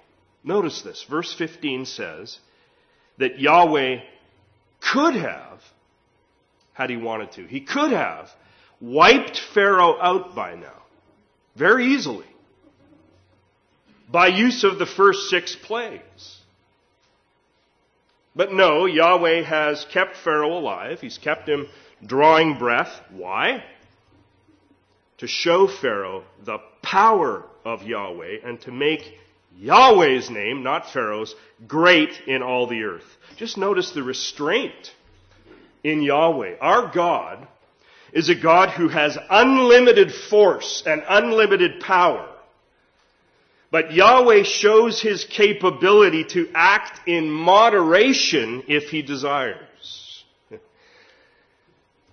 [0.44, 1.06] Notice this.
[1.10, 2.38] Verse 15 says
[3.18, 3.98] that Yahweh
[4.82, 5.62] could have,
[6.80, 8.32] had he wanted to, he could have
[8.80, 10.82] wiped Pharaoh out by now,
[11.58, 12.26] very easily,
[14.10, 16.40] by use of the first six plagues.
[18.34, 21.02] But no, Yahweh has kept Pharaoh alive.
[21.02, 21.68] He's kept him
[22.06, 23.02] drawing breath.
[23.12, 23.62] Why?
[25.18, 29.02] To show Pharaoh the power of Yahweh and to make
[29.58, 31.36] Yahweh's name, not Pharaoh's,
[31.68, 33.18] great in all the earth.
[33.36, 34.94] Just notice the restraint
[35.84, 36.56] in Yahweh.
[36.60, 37.48] Our God
[38.12, 42.28] is a God who has unlimited force and unlimited power.
[43.72, 50.24] But Yahweh shows his capability to act in moderation if he desires.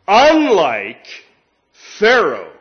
[0.06, 1.06] Unlike
[1.98, 2.52] Pharaoh,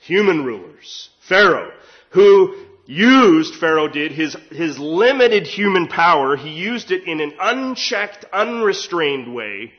[0.00, 1.72] human rulers, Pharaoh,
[2.10, 2.56] who
[2.86, 9.32] used, Pharaoh did, his, his limited human power, he used it in an unchecked, unrestrained
[9.34, 9.72] way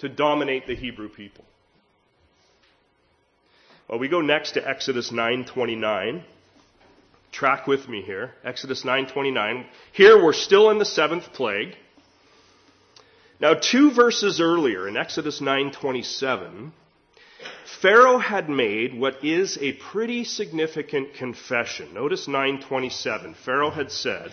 [0.00, 1.44] to dominate the Hebrew people.
[3.88, 6.22] Well, we go next to Exodus 929.
[7.32, 8.34] Track with me here.
[8.44, 9.66] Exodus 9:29.
[9.92, 11.76] Here we're still in the seventh plague.
[13.40, 16.72] Now, two verses earlier in Exodus 9:27,
[17.80, 21.94] Pharaoh had made what is a pretty significant confession.
[21.94, 23.34] Notice 9:27.
[23.34, 24.32] Pharaoh had said,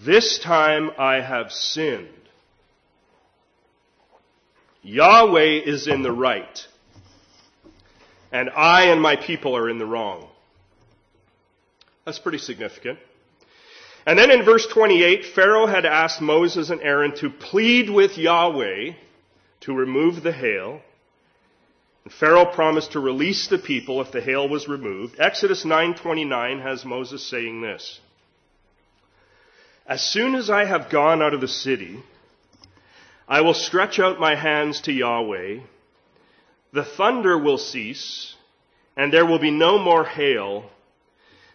[0.00, 2.19] "This time I have sinned.
[4.82, 6.66] Yahweh is in the right,
[8.32, 10.28] and I and my people are in the wrong."
[12.04, 12.98] That's pretty significant.
[14.06, 18.92] And then in verse 28, Pharaoh had asked Moses and Aaron to plead with Yahweh
[19.60, 20.80] to remove the hail.
[22.04, 25.20] And Pharaoh promised to release the people if the hail was removed.
[25.20, 28.00] Exodus 9:29 has Moses saying this:
[29.86, 32.02] As soon as I have gone out of the city,
[33.30, 35.60] I will stretch out my hands to Yahweh.
[36.72, 38.34] The thunder will cease,
[38.96, 40.64] and there will be no more hail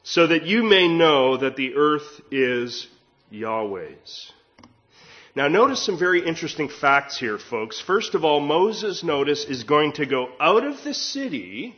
[0.01, 2.88] so that you may know that the earth is
[3.30, 4.32] Yahweh's.
[5.36, 7.82] Now notice some very interesting facts here, folks.
[7.82, 11.76] First of all, Moses, notice, is going to go out of the city,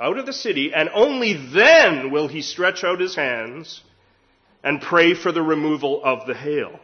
[0.00, 3.82] out of the city, and only then will he stretch out his hands
[4.64, 6.80] and pray for the removal of the hail.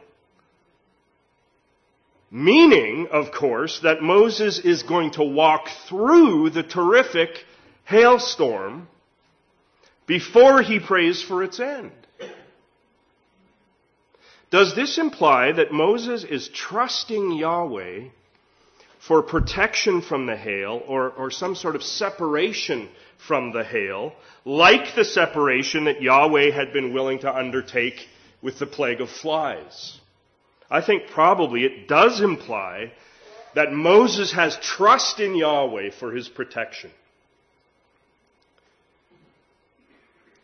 [2.31, 7.31] Meaning, of course, that Moses is going to walk through the terrific
[7.85, 8.89] hailstorm
[10.07, 11.93] before he prays for its end.
[14.51, 18.09] Does this imply that Moses is trusting Yahweh
[18.99, 22.89] for protection from the hail or, or some sort of separation
[23.27, 24.13] from the hail,
[24.45, 28.09] like the separation that Yahweh had been willing to undertake
[28.43, 30.01] with the plague of flies?
[30.71, 32.93] I think probably it does imply
[33.55, 36.91] that Moses has trust in Yahweh for his protection.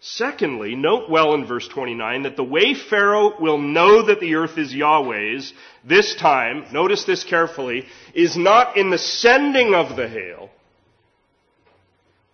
[0.05, 4.59] Secondly, note well in verse 29 that the way Pharaoh will know that the earth
[4.59, 5.53] is Yahweh's
[5.85, 10.51] this time, notice this carefully, is not in the sending of the hail,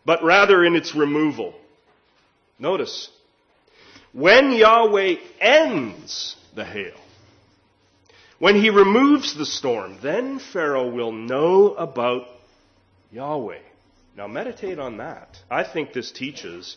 [0.06, 1.54] but rather in its removal.
[2.58, 3.10] Notice,
[4.12, 6.96] when Yahweh ends the hail,
[8.38, 12.28] When he removes the storm, then Pharaoh will know about
[13.10, 13.58] Yahweh.
[14.16, 15.38] Now meditate on that.
[15.50, 16.76] I think this teaches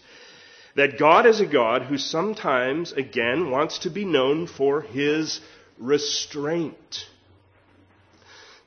[0.76, 5.40] that God is a God who sometimes, again, wants to be known for his
[5.78, 7.06] restraint.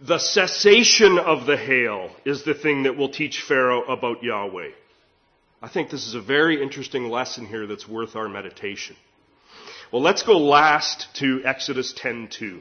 [0.01, 4.70] The cessation of the hail is the thing that will teach Pharaoh about Yahweh.
[5.62, 8.97] I think this is a very interesting lesson here that's worth our meditation.
[9.90, 12.61] Well, let's go last to Exodus 10:2.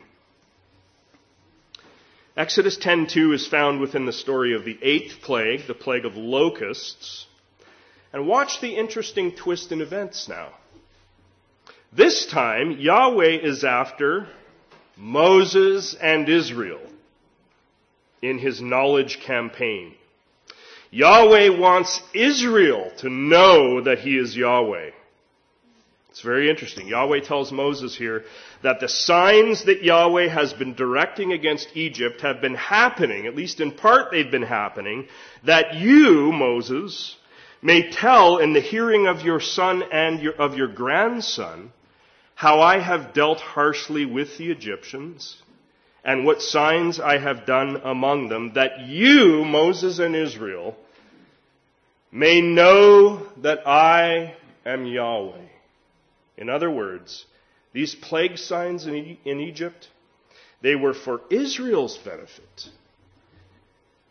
[2.36, 7.28] Exodus 10:2 is found within the story of the eighth plague, the plague of locusts.
[8.12, 10.50] And watch the interesting twist in events now.
[11.92, 14.28] This time, Yahweh is after
[14.98, 16.82] Moses and Israel
[18.24, 19.94] in his knowledge campaign.
[20.90, 24.90] Yahweh wants Israel to know that he is Yahweh.
[26.14, 26.88] It's very interesting.
[26.88, 28.24] Yahweh tells Moses here
[28.62, 33.60] that the signs that Yahweh has been directing against Egypt have been happening, at least
[33.60, 35.08] in part they've been happening,
[35.44, 37.18] that you, Moses,
[37.64, 41.72] may tell in the hearing of your son and your, of your grandson
[42.36, 45.42] how I have dealt harshly with the Egyptians
[46.06, 50.78] and what signs I have done among them, that you, Moses and Israel,
[52.12, 55.48] may know that I am Yahweh.
[56.38, 57.26] In other words,
[57.74, 59.90] these plague signs in, in Egypt,
[60.62, 62.70] they were for Israel's benefit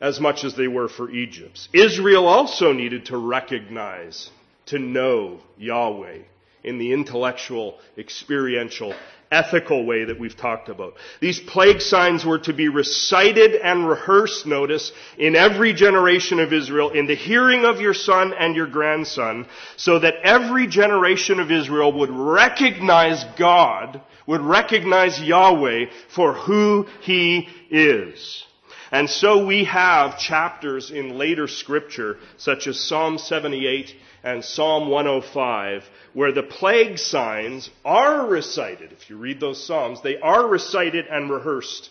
[0.01, 1.69] as much as they were for Egypt's.
[1.73, 4.31] Israel also needed to recognize,
[4.67, 6.19] to know Yahweh
[6.65, 8.95] in the intellectual, experiential,
[9.33, 10.95] ethical way that we've talked about.
[11.21, 16.91] These plague signs were to be recited and rehearsed, notice, in every generation of Israel,
[16.91, 21.93] in the hearing of your son and your grandson, so that every generation of Israel
[21.99, 28.45] would recognize God, would recognize Yahweh for who He is.
[28.93, 35.85] And so we have chapters in later scripture, such as Psalm 78 and Psalm 105,
[36.13, 38.93] where the plague signs are recited.
[38.93, 41.89] If you read those Psalms, they are recited and rehearsed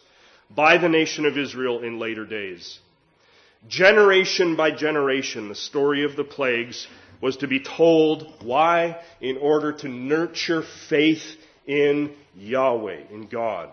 [0.56, 2.80] by the nation of Israel in later days.
[3.68, 6.88] Generation by generation, the story of the plagues
[7.20, 8.32] was to be told.
[8.44, 9.02] Why?
[9.20, 11.24] In order to nurture faith
[11.66, 13.72] in Yahweh, in God.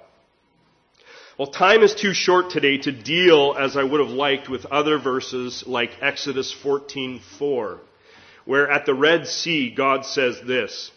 [1.39, 4.99] Well, time is too short today to deal as I would have liked with other
[4.99, 7.79] verses like Exodus 14:4
[8.45, 10.91] where at the Red Sea God says this,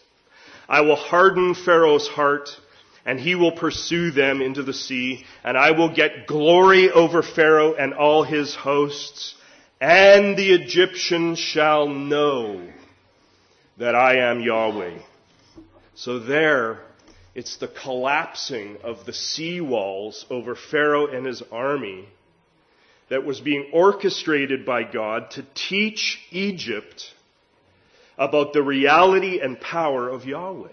[0.68, 2.58] I will harden Pharaoh's heart
[3.06, 7.74] and he will pursue them into the sea and I will get glory over Pharaoh
[7.74, 9.36] and all his hosts
[9.80, 12.60] and the Egyptians shall know
[13.76, 14.98] that I am Yahweh.
[15.94, 16.80] So there,
[17.34, 22.08] it's the collapsing of the sea walls over Pharaoh and his army
[23.08, 27.14] that was being orchestrated by God to teach Egypt
[28.18, 30.68] about the reality and power of Yahweh.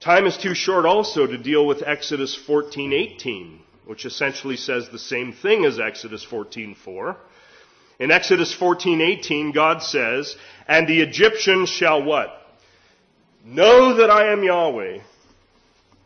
[0.00, 5.32] Time is too short also to deal with Exodus 14:18, which essentially says the same
[5.32, 7.16] thing as Exodus 14:4.
[7.98, 12.43] In Exodus 14:18, God says, "And the Egyptians shall what?
[13.46, 15.00] Know that I am Yahweh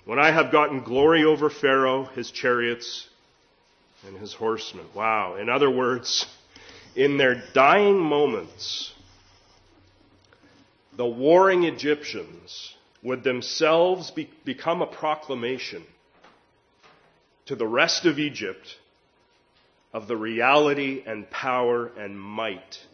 [0.04, 3.08] when I have gotten glory over Pharaoh, his chariots,
[4.06, 5.36] and his horsemen." Wow.
[5.36, 6.26] In other words,
[6.96, 8.92] in their dying moments,
[10.94, 12.74] the warring Egyptians
[13.04, 15.84] would themselves be, become a proclamation
[17.46, 18.76] to the rest of Egypt
[19.92, 22.84] of the reality and power and might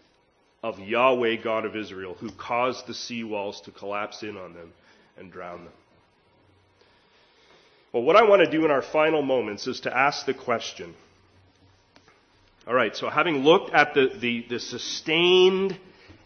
[0.65, 4.73] of Yahweh, God of Israel, who caused the sea walls to collapse in on them
[5.19, 5.73] and drown them.
[7.93, 10.95] Well, what I want to do in our final moments is to ask the question
[12.67, 15.79] all right, so having looked at the, the, the sustained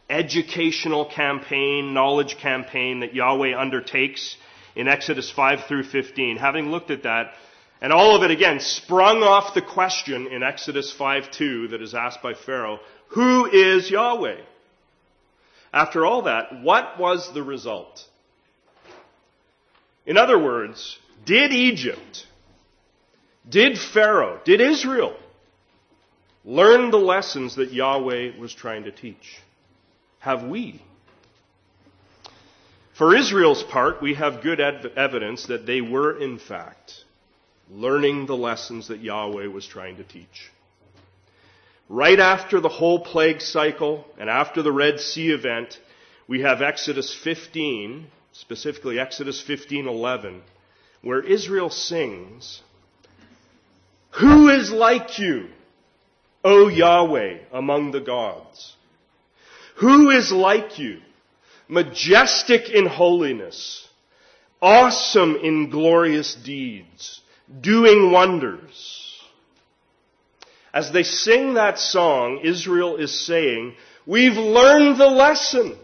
[0.08, 4.36] educational campaign, knowledge campaign that Yahweh undertakes
[4.76, 7.32] in Exodus 5 through 15, having looked at that,
[7.80, 11.92] and all of it again sprung off the question in Exodus 5 2 that is
[11.92, 12.78] asked by Pharaoh,
[13.08, 14.40] Who is Yahweh?
[15.72, 18.04] After all that, what was the result?
[20.06, 22.26] In other words, did Egypt,
[23.48, 25.14] did Pharaoh, did Israel
[26.48, 29.38] Learn the lessons that Yahweh was trying to teach.
[30.20, 30.82] Have we?
[32.94, 37.04] For Israel's part, we have good ev- evidence that they were, in fact,
[37.70, 40.50] learning the lessons that Yahweh was trying to teach.
[41.88, 45.78] Right after the whole plague cycle and after the Red Sea event,
[46.26, 50.42] we have Exodus 15, specifically Exodus 15:11,
[51.00, 52.60] where Israel sings,
[54.20, 55.48] Who is like you,
[56.44, 58.74] O Yahweh, among the gods?
[59.76, 61.00] Who is like you,
[61.68, 63.88] majestic in holiness,
[64.60, 67.22] awesome in glorious deeds,
[67.60, 69.07] doing wonders?
[70.72, 73.74] As they sing that song, Israel is saying,
[74.06, 75.76] We've learned the lesson.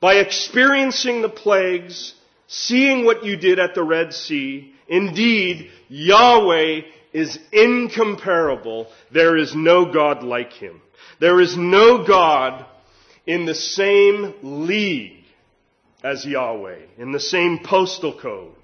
[0.00, 2.14] By experiencing the plagues,
[2.46, 8.88] seeing what you did at the Red Sea, indeed, Yahweh is incomparable.
[9.10, 10.82] There is no God like him.
[11.20, 12.66] There is no God
[13.26, 15.24] in the same league
[16.02, 18.54] as Yahweh, in the same postal code.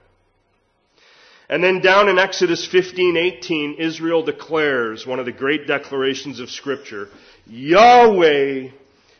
[1.51, 7.09] And then down in Exodus 15:18, Israel declares one of the great declarations of scripture,
[7.48, 8.68] Yahweh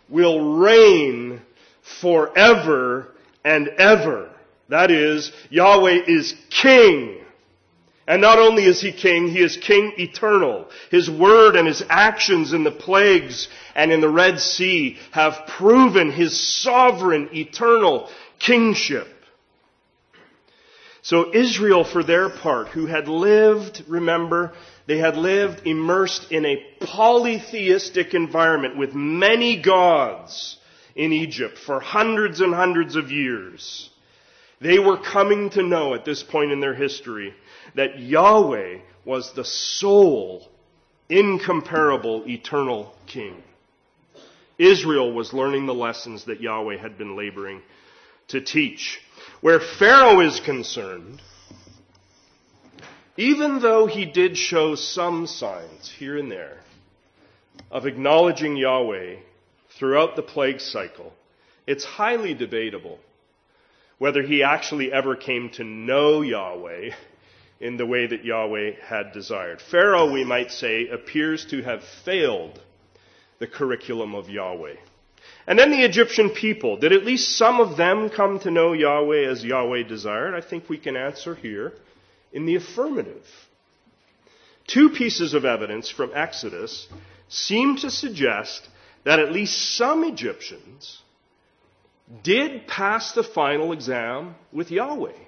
[0.09, 1.43] will reign
[2.01, 3.09] forever
[3.45, 4.31] and ever.
[4.69, 7.17] That is, Yahweh is king.
[8.07, 10.69] And not only is he king, he is king eternal.
[10.93, 16.13] His word and his actions in the plagues and in the Red Sea have proven
[16.13, 18.09] his sovereign eternal
[18.39, 19.09] kingship.
[21.03, 24.53] So Israel, for their part, who had lived, remember,
[24.87, 30.59] they had lived immersed in a polytheistic environment with many gods
[30.95, 33.89] in Egypt for hundreds and hundreds of years.
[34.61, 37.35] They were coming to know at this point in their history
[37.77, 40.47] that Yahweh was the sole,
[41.09, 43.43] incomparable, eternal king.
[44.59, 47.63] Israel was learning the lessons that Yahweh had been laboring
[48.29, 49.01] to teach.
[49.41, 51.23] Where Pharaoh is concerned,
[53.17, 56.59] even though he did show some signs here and there
[57.71, 59.17] of acknowledging Yahweh
[59.79, 61.15] throughout the plague cycle,
[61.67, 62.99] it's highly debatable
[63.97, 66.91] whether he actually ever came to know Yahweh
[67.61, 69.63] in the way that Yahweh had desired.
[69.71, 72.61] Pharaoh, we might say, appears to have failed
[73.39, 74.77] the curriculum of Yahweh.
[75.51, 79.29] And then the Egyptian people, did at least some of them come to know Yahweh
[79.29, 80.33] as Yahweh desired?
[80.33, 81.73] I think we can answer here
[82.33, 83.27] in the affirmative.
[84.69, 86.87] Two pieces of evidence from Exodus
[87.29, 88.69] seem to suggest
[89.03, 91.03] that at least some Egyptians
[92.23, 95.19] did pass the final exam with Yahweh.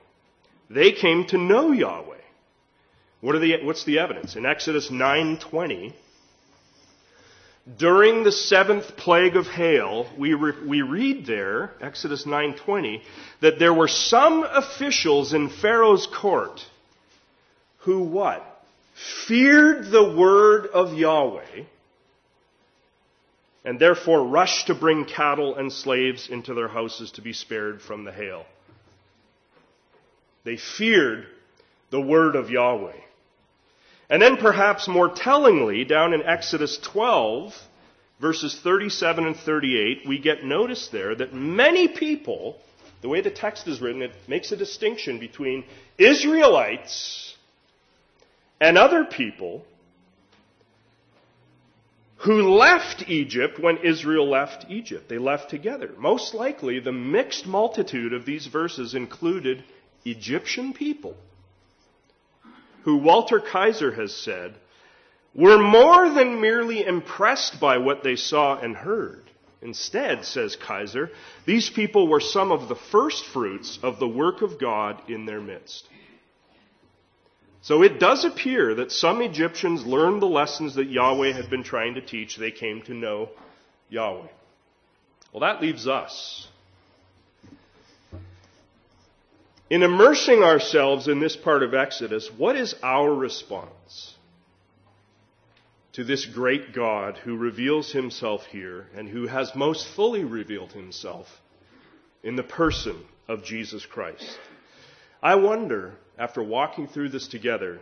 [0.70, 2.14] They came to know Yahweh.
[3.22, 4.36] What the, what's the evidence?
[4.36, 5.94] In Exodus 9:20,
[7.78, 13.02] during the seventh plague of hail, we, re, we read there, Exodus 9:20,
[13.40, 16.64] that there were some officials in Pharaoh's court
[17.78, 18.48] who what?
[19.26, 21.64] Feared the word of Yahweh
[23.64, 28.04] and therefore rushed to bring cattle and slaves into their houses to be spared from
[28.04, 28.44] the hail.
[30.44, 31.26] They feared
[31.90, 32.96] the word of Yahweh.
[34.12, 37.54] And then perhaps more tellingly, down in Exodus 12,
[38.20, 42.58] verses 37 and 38, we get notice there that many people,
[43.00, 45.64] the way the text is written, it makes a distinction between
[45.96, 47.34] Israelites
[48.60, 49.64] and other people
[52.16, 55.08] who left Egypt when Israel left Egypt.
[55.08, 55.88] They left together.
[55.96, 59.64] Most likely, the mixed multitude of these verses included
[60.04, 61.16] Egyptian people
[62.84, 64.54] who Walter Kaiser has said
[65.34, 69.22] were more than merely impressed by what they saw and heard.
[69.62, 71.10] Instead, says Kaiser,
[71.46, 75.40] these people were some of the first fruits of the work of God in their
[75.40, 75.88] midst.
[77.62, 81.94] So it does appear that some Egyptians learned the lessons that Yahweh had been trying
[81.94, 82.36] to teach.
[82.36, 83.30] They came to know
[83.88, 84.26] Yahweh.
[85.32, 86.48] Well, that leaves us.
[89.72, 94.14] In immersing ourselves in this part of Exodus, what is our response
[95.94, 101.26] to this great God who reveals himself here and who has most fully revealed himself
[102.22, 104.38] in the person of Jesus Christ?
[105.22, 107.80] I wonder, after walking through this together,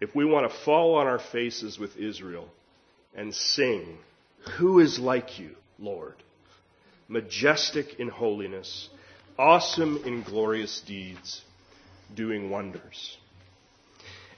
[0.00, 2.46] if we want to fall on our faces with Israel
[3.12, 3.98] and sing,
[4.58, 6.14] Who is like you, Lord?
[7.08, 8.88] Majestic in holiness
[9.38, 11.42] awesome in glorious deeds,
[12.14, 13.18] doing wonders.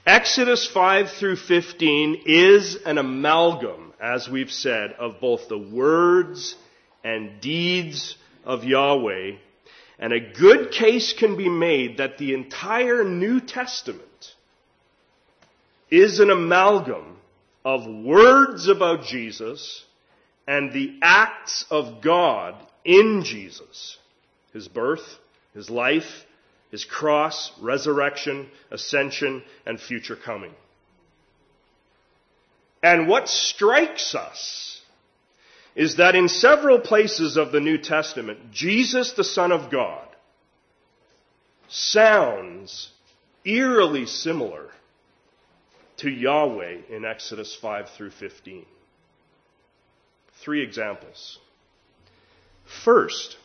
[0.05, 6.55] Exodus 5 through 15 is an amalgam, as we've said, of both the words
[7.03, 9.33] and deeds of Yahweh,
[9.99, 14.01] and a good case can be made that the entire New Testament
[15.89, 17.17] is an amalgam
[17.65, 19.83] of words about Jesus
[20.47, 23.97] and the acts of God in Jesus
[24.57, 25.19] his birth,
[25.53, 26.25] his life,
[26.71, 30.53] his cross, resurrection, ascension, and future coming.
[32.81, 34.81] And what strikes us
[35.75, 40.07] is that in several places of the New Testament, Jesus, the Son of God,
[41.69, 42.89] sounds
[43.45, 44.71] eerily similar
[45.97, 48.65] to Yahweh in Exodus 5 through 15.
[50.43, 51.37] Three examples.
[52.83, 53.37] First,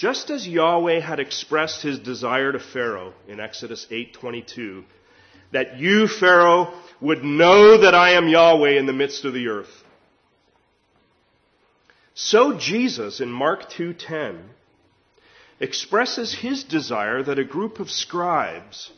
[0.00, 4.84] just as Yahweh had expressed his desire to Pharaoh in Exodus 8:22,
[5.52, 6.72] that you Pharaoh
[7.02, 9.84] would know that I am Yahweh in the midst of the earth.
[12.14, 14.54] So Jesus in Mark 2:10
[15.60, 18.90] expresses his desire that a group of scribes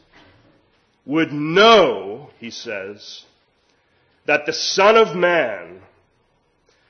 [1.05, 3.25] would know, he says,
[4.27, 5.83] that the Son of Man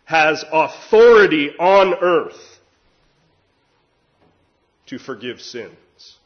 [0.04, 2.52] has authority on earth
[4.92, 6.18] to forgive sins.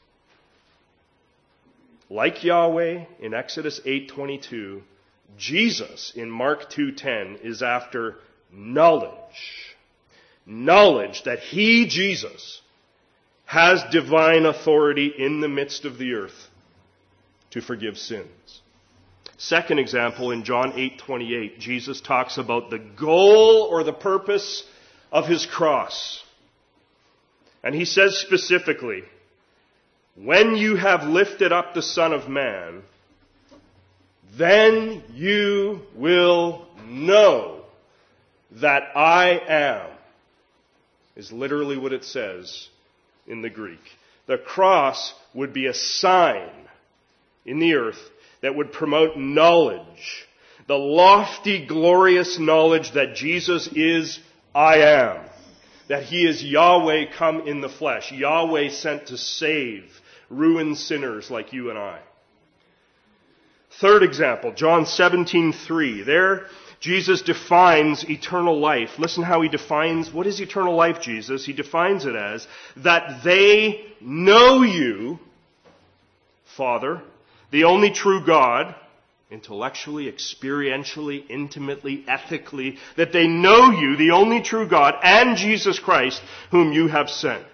[2.10, 4.82] Like Yahweh in Exodus 8:22,
[5.38, 8.16] Jesus in Mark 2:10 is after
[8.50, 9.76] knowledge.
[10.44, 12.60] Knowledge that he Jesus
[13.44, 16.50] has divine authority in the midst of the earth
[17.50, 18.62] to forgive sins.
[19.36, 24.64] Second example in John 8:28, Jesus talks about the goal or the purpose
[25.12, 26.25] of his cross.
[27.62, 29.02] And he says specifically,
[30.14, 32.82] when you have lifted up the Son of Man,
[34.36, 37.62] then you will know
[38.52, 39.90] that I am,
[41.16, 42.68] is literally what it says
[43.26, 43.80] in the Greek.
[44.26, 46.50] The cross would be a sign
[47.44, 48.00] in the earth
[48.42, 50.26] that would promote knowledge,
[50.66, 54.18] the lofty, glorious knowledge that Jesus is
[54.54, 55.26] I am
[55.88, 61.52] that he is Yahweh come in the flesh, Yahweh sent to save ruined sinners like
[61.52, 62.00] you and I.
[63.80, 66.04] Third example, John 17:3.
[66.04, 66.46] There
[66.80, 68.98] Jesus defines eternal life.
[68.98, 71.44] Listen how he defines what is eternal life, Jesus?
[71.44, 75.18] He defines it as that they know you,
[76.56, 77.00] Father,
[77.50, 78.74] the only true God,
[79.30, 86.22] intellectually, experientially, intimately, ethically, that they know you, the only true God, and Jesus Christ,
[86.50, 87.44] whom you have sent.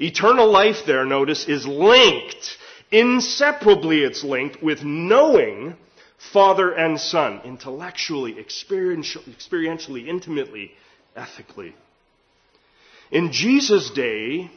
[0.00, 2.58] Eternal life there, notice, is linked,
[2.90, 5.76] inseparably it's linked with knowing
[6.32, 10.72] Father and Son, intellectually, experientially, intimately,
[11.14, 11.74] ethically.
[13.10, 14.50] In Jesus' day,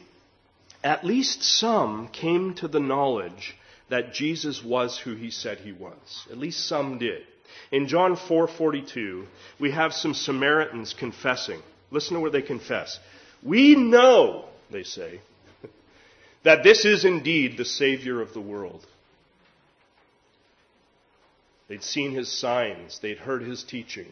[0.82, 3.56] at least some came to the knowledge
[3.90, 6.26] that Jesus was who he said he was.
[6.30, 7.22] At least some did.
[7.70, 9.26] In John 4:42,
[9.58, 11.60] we have some Samaritans confessing.
[11.90, 12.98] Listen to what they confess.
[13.42, 15.20] We know, they say,
[16.44, 18.86] that this is indeed the savior of the world.
[21.68, 24.06] They'd seen his signs, they'd heard his teaching.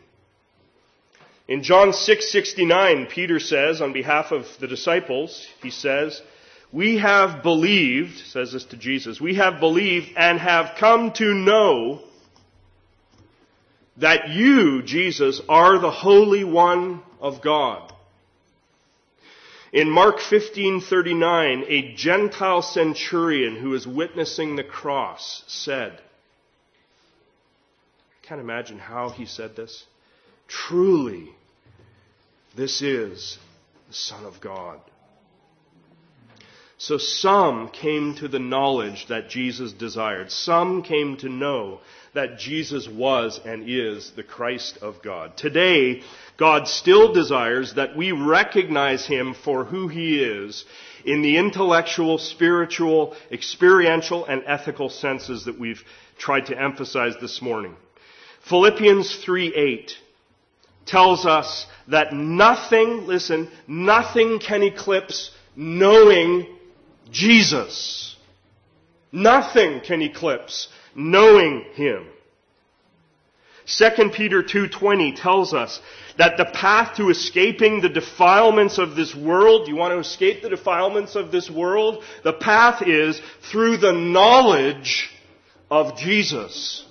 [1.47, 6.20] In John 6:69, Peter says on behalf of the disciples, he says,
[6.72, 12.02] we have believed, says this to Jesus, we have believed and have come to know
[13.96, 17.92] that you, Jesus, are the Holy One of God.
[19.72, 25.92] In Mark 15:39, a Gentile centurion who is witnessing the cross said,
[28.22, 29.84] I can't imagine how he said this.
[30.46, 31.28] Truly,
[32.56, 33.38] this is
[33.88, 34.80] the Son of God.
[36.81, 40.31] So some came to the knowledge that Jesus desired.
[40.31, 41.81] Some came to know
[42.14, 45.37] that Jesus was and is the Christ of God.
[45.37, 46.03] Today,
[46.37, 50.64] God still desires that we recognize Him for who He is
[51.05, 55.83] in the intellectual, spiritual, experiential, and ethical senses that we've
[56.16, 57.74] tried to emphasize this morning.
[58.49, 59.97] Philippians 3 8
[60.87, 66.47] tells us that nothing, listen, nothing can eclipse knowing
[67.11, 68.16] Jesus.
[69.12, 72.06] Nothing can eclipse knowing Him.
[73.66, 75.80] 2 Peter 2.20 tells us
[76.16, 80.48] that the path to escaping the defilements of this world, you want to escape the
[80.48, 82.02] defilements of this world?
[82.24, 85.11] The path is through the knowledge
[85.70, 86.88] of Jesus.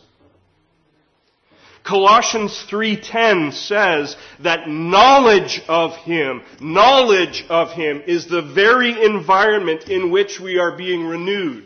[1.88, 10.12] Colossians 3:10 says that knowledge of him, knowledge of him is the very environment in
[10.12, 11.64] which we are being renewed.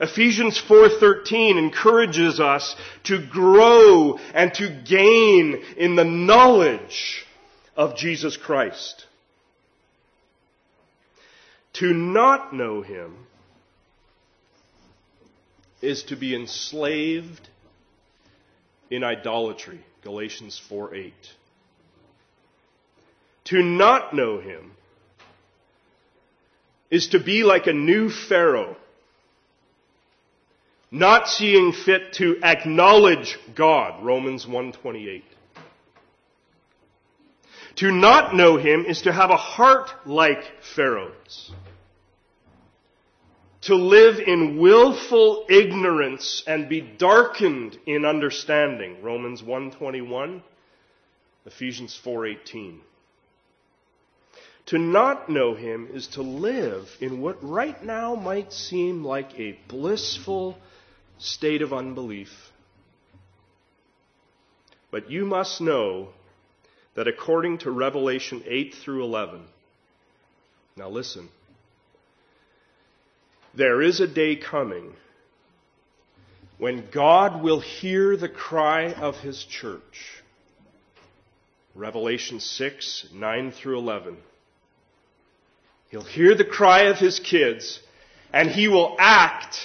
[0.00, 7.26] Ephesians 4:13 encourages us to grow and to gain in the knowledge
[7.76, 9.06] of Jesus Christ.
[11.72, 13.26] To not know him
[15.82, 17.48] is to be enslaved
[18.90, 19.80] in idolatry.
[20.02, 21.14] Galatians 4 8.
[23.46, 24.72] To not know him
[26.90, 28.76] is to be like a new Pharaoh,
[30.90, 34.04] not seeing fit to acknowledge God.
[34.04, 35.24] Romans 128.
[37.76, 41.52] To not know him is to have a heart like Pharaoh's.
[43.66, 49.02] To live in willful ignorance and be darkened in understanding.
[49.02, 50.40] Romans 121,
[51.46, 52.78] Ephesians 4:18.
[54.66, 59.58] To not know him is to live in what right now might seem like a
[59.66, 60.56] blissful
[61.18, 62.52] state of unbelief.
[64.92, 66.10] But you must know
[66.94, 69.44] that according to Revelation 8 through 11,
[70.76, 71.30] now listen,
[73.56, 74.92] there is a day coming
[76.58, 80.22] when God will hear the cry of his church.
[81.74, 84.16] Revelation 6, 9 through 11.
[85.90, 87.80] He'll hear the cry of his kids
[88.32, 89.56] and he will act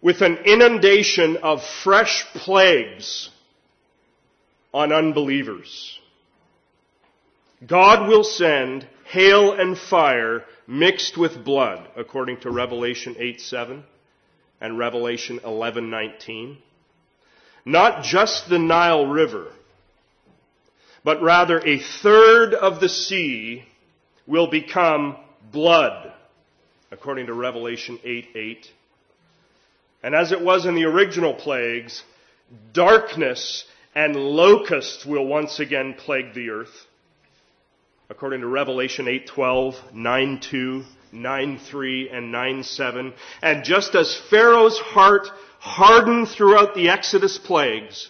[0.00, 3.30] with an inundation of fresh plagues
[4.72, 5.98] on unbelievers.
[7.66, 13.84] God will send hail and fire mixed with blood, according to Revelation 8 7
[14.60, 16.58] and Revelation 11 19.
[17.64, 19.46] Not just the Nile River,
[21.04, 23.64] but rather a third of the sea
[24.26, 25.16] will become
[25.52, 26.12] blood,
[26.90, 28.72] according to Revelation 8 8.
[30.02, 32.02] And as it was in the original plagues,
[32.72, 36.86] darkness and locusts will once again plague the earth
[38.14, 43.12] according to Revelation 8:12, 9:2, 9:3 and 9:7.
[43.42, 48.08] And just as Pharaoh's heart hardened throughout the Exodus plagues,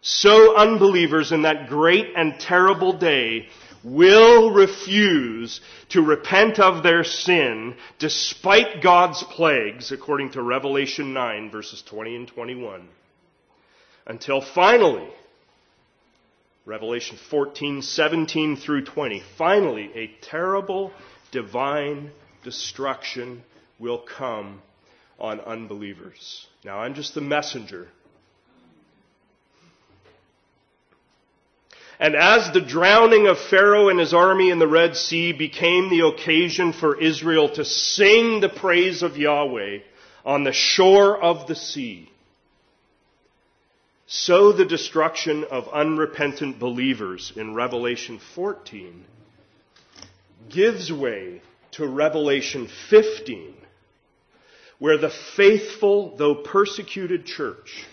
[0.00, 3.48] so unbelievers in that great and terrible day
[3.82, 11.82] will refuse to repent of their sin despite God's plagues, according to Revelation 9 verses
[11.82, 12.88] 20 and 21.
[14.06, 15.08] Until finally,
[16.64, 19.22] Revelation 14, 17 through 20.
[19.36, 20.92] Finally, a terrible
[21.32, 22.12] divine
[22.44, 23.42] destruction
[23.78, 24.62] will come
[25.18, 26.46] on unbelievers.
[26.64, 27.88] Now, I'm just the messenger.
[31.98, 36.06] And as the drowning of Pharaoh and his army in the Red Sea became the
[36.06, 39.78] occasion for Israel to sing the praise of Yahweh
[40.24, 42.10] on the shore of the sea,
[44.14, 49.06] so the destruction of unrepentant believers in Revelation 14
[50.50, 51.40] gives way
[51.70, 53.54] to Revelation 15,
[54.78, 57.86] where the faithful, though persecuted church,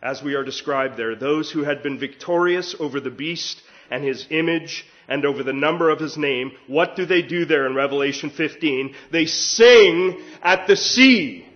[0.00, 4.24] as we are described there, those who had been victorious over the beast and his
[4.30, 8.30] image and over the number of his name, what do they do there in Revelation
[8.30, 8.94] 15?
[9.10, 11.48] They sing at the sea.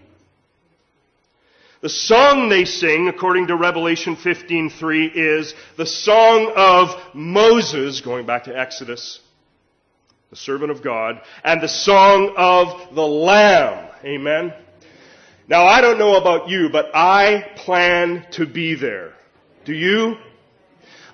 [1.82, 8.44] The song they sing, according to Revelation 15:3, is the song of Moses, going back
[8.44, 9.20] to Exodus,
[10.30, 13.88] the servant of God, and the song of the Lamb.
[14.04, 14.54] Amen.
[15.48, 19.12] Now I don't know about you, but I plan to be there.
[19.64, 20.16] Do you?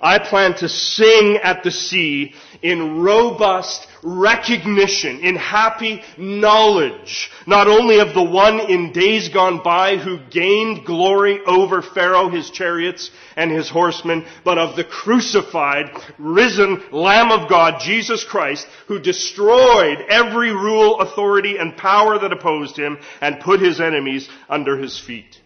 [0.03, 7.99] I plan to sing at the sea in robust recognition, in happy knowledge, not only
[7.99, 13.49] of the one in days gone by who gained glory over Pharaoh, his chariots, and
[13.49, 20.51] his horsemen, but of the crucified, risen Lamb of God, Jesus Christ, who destroyed every
[20.51, 25.39] rule, authority, and power that opposed him and put his enemies under his feet.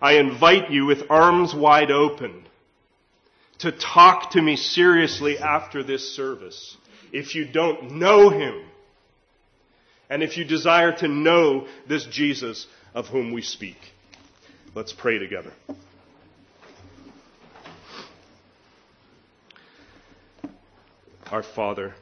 [0.00, 2.44] I invite you with arms wide open
[3.58, 6.76] to talk to me seriously after this service
[7.12, 8.62] if you don't know him.
[10.10, 13.76] And if you desire to know this Jesus of whom we speak.
[14.74, 15.52] Let's pray together.
[21.30, 21.94] Our Father,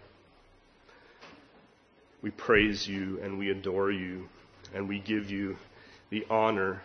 [2.22, 4.28] we praise you and we adore you
[4.72, 5.56] and we give you
[6.10, 6.80] the honor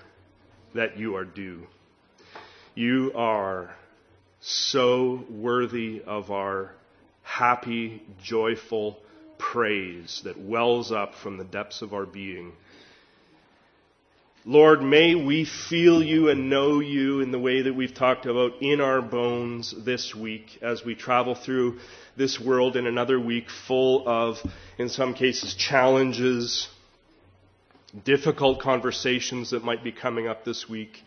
[0.73, 1.67] that you are due.
[2.73, 3.75] You are
[4.41, 6.71] so worthy of our
[7.21, 8.97] happy, joyful
[9.37, 12.51] praise that wells up from the depths of our being.
[14.43, 18.53] Lord, may we feel you and know you in the way that we've talked about
[18.59, 21.77] in our bones this week as we travel through
[22.17, 24.41] this world in another week full of,
[24.79, 26.67] in some cases, challenges,
[28.03, 31.03] difficult conversations that might be coming up this week.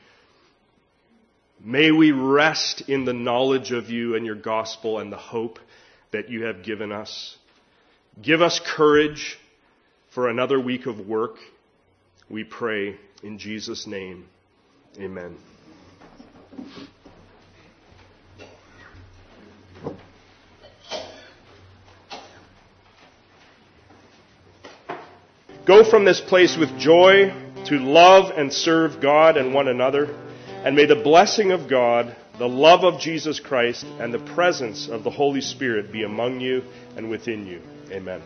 [1.63, 5.59] May we rest in the knowledge of you and your gospel and the hope
[6.11, 7.37] that you have given us.
[8.21, 9.39] Give us courage
[10.11, 11.37] for another week of work.
[12.29, 14.27] We pray in Jesus' name.
[14.99, 15.37] Amen.
[25.65, 27.33] Go from this place with joy
[27.67, 30.15] to love and serve God and one another.
[30.65, 35.05] And may the blessing of God, the love of Jesus Christ, and the presence of
[35.05, 36.65] the Holy Spirit be among you
[36.97, 37.61] and within you.
[37.91, 38.23] Amen.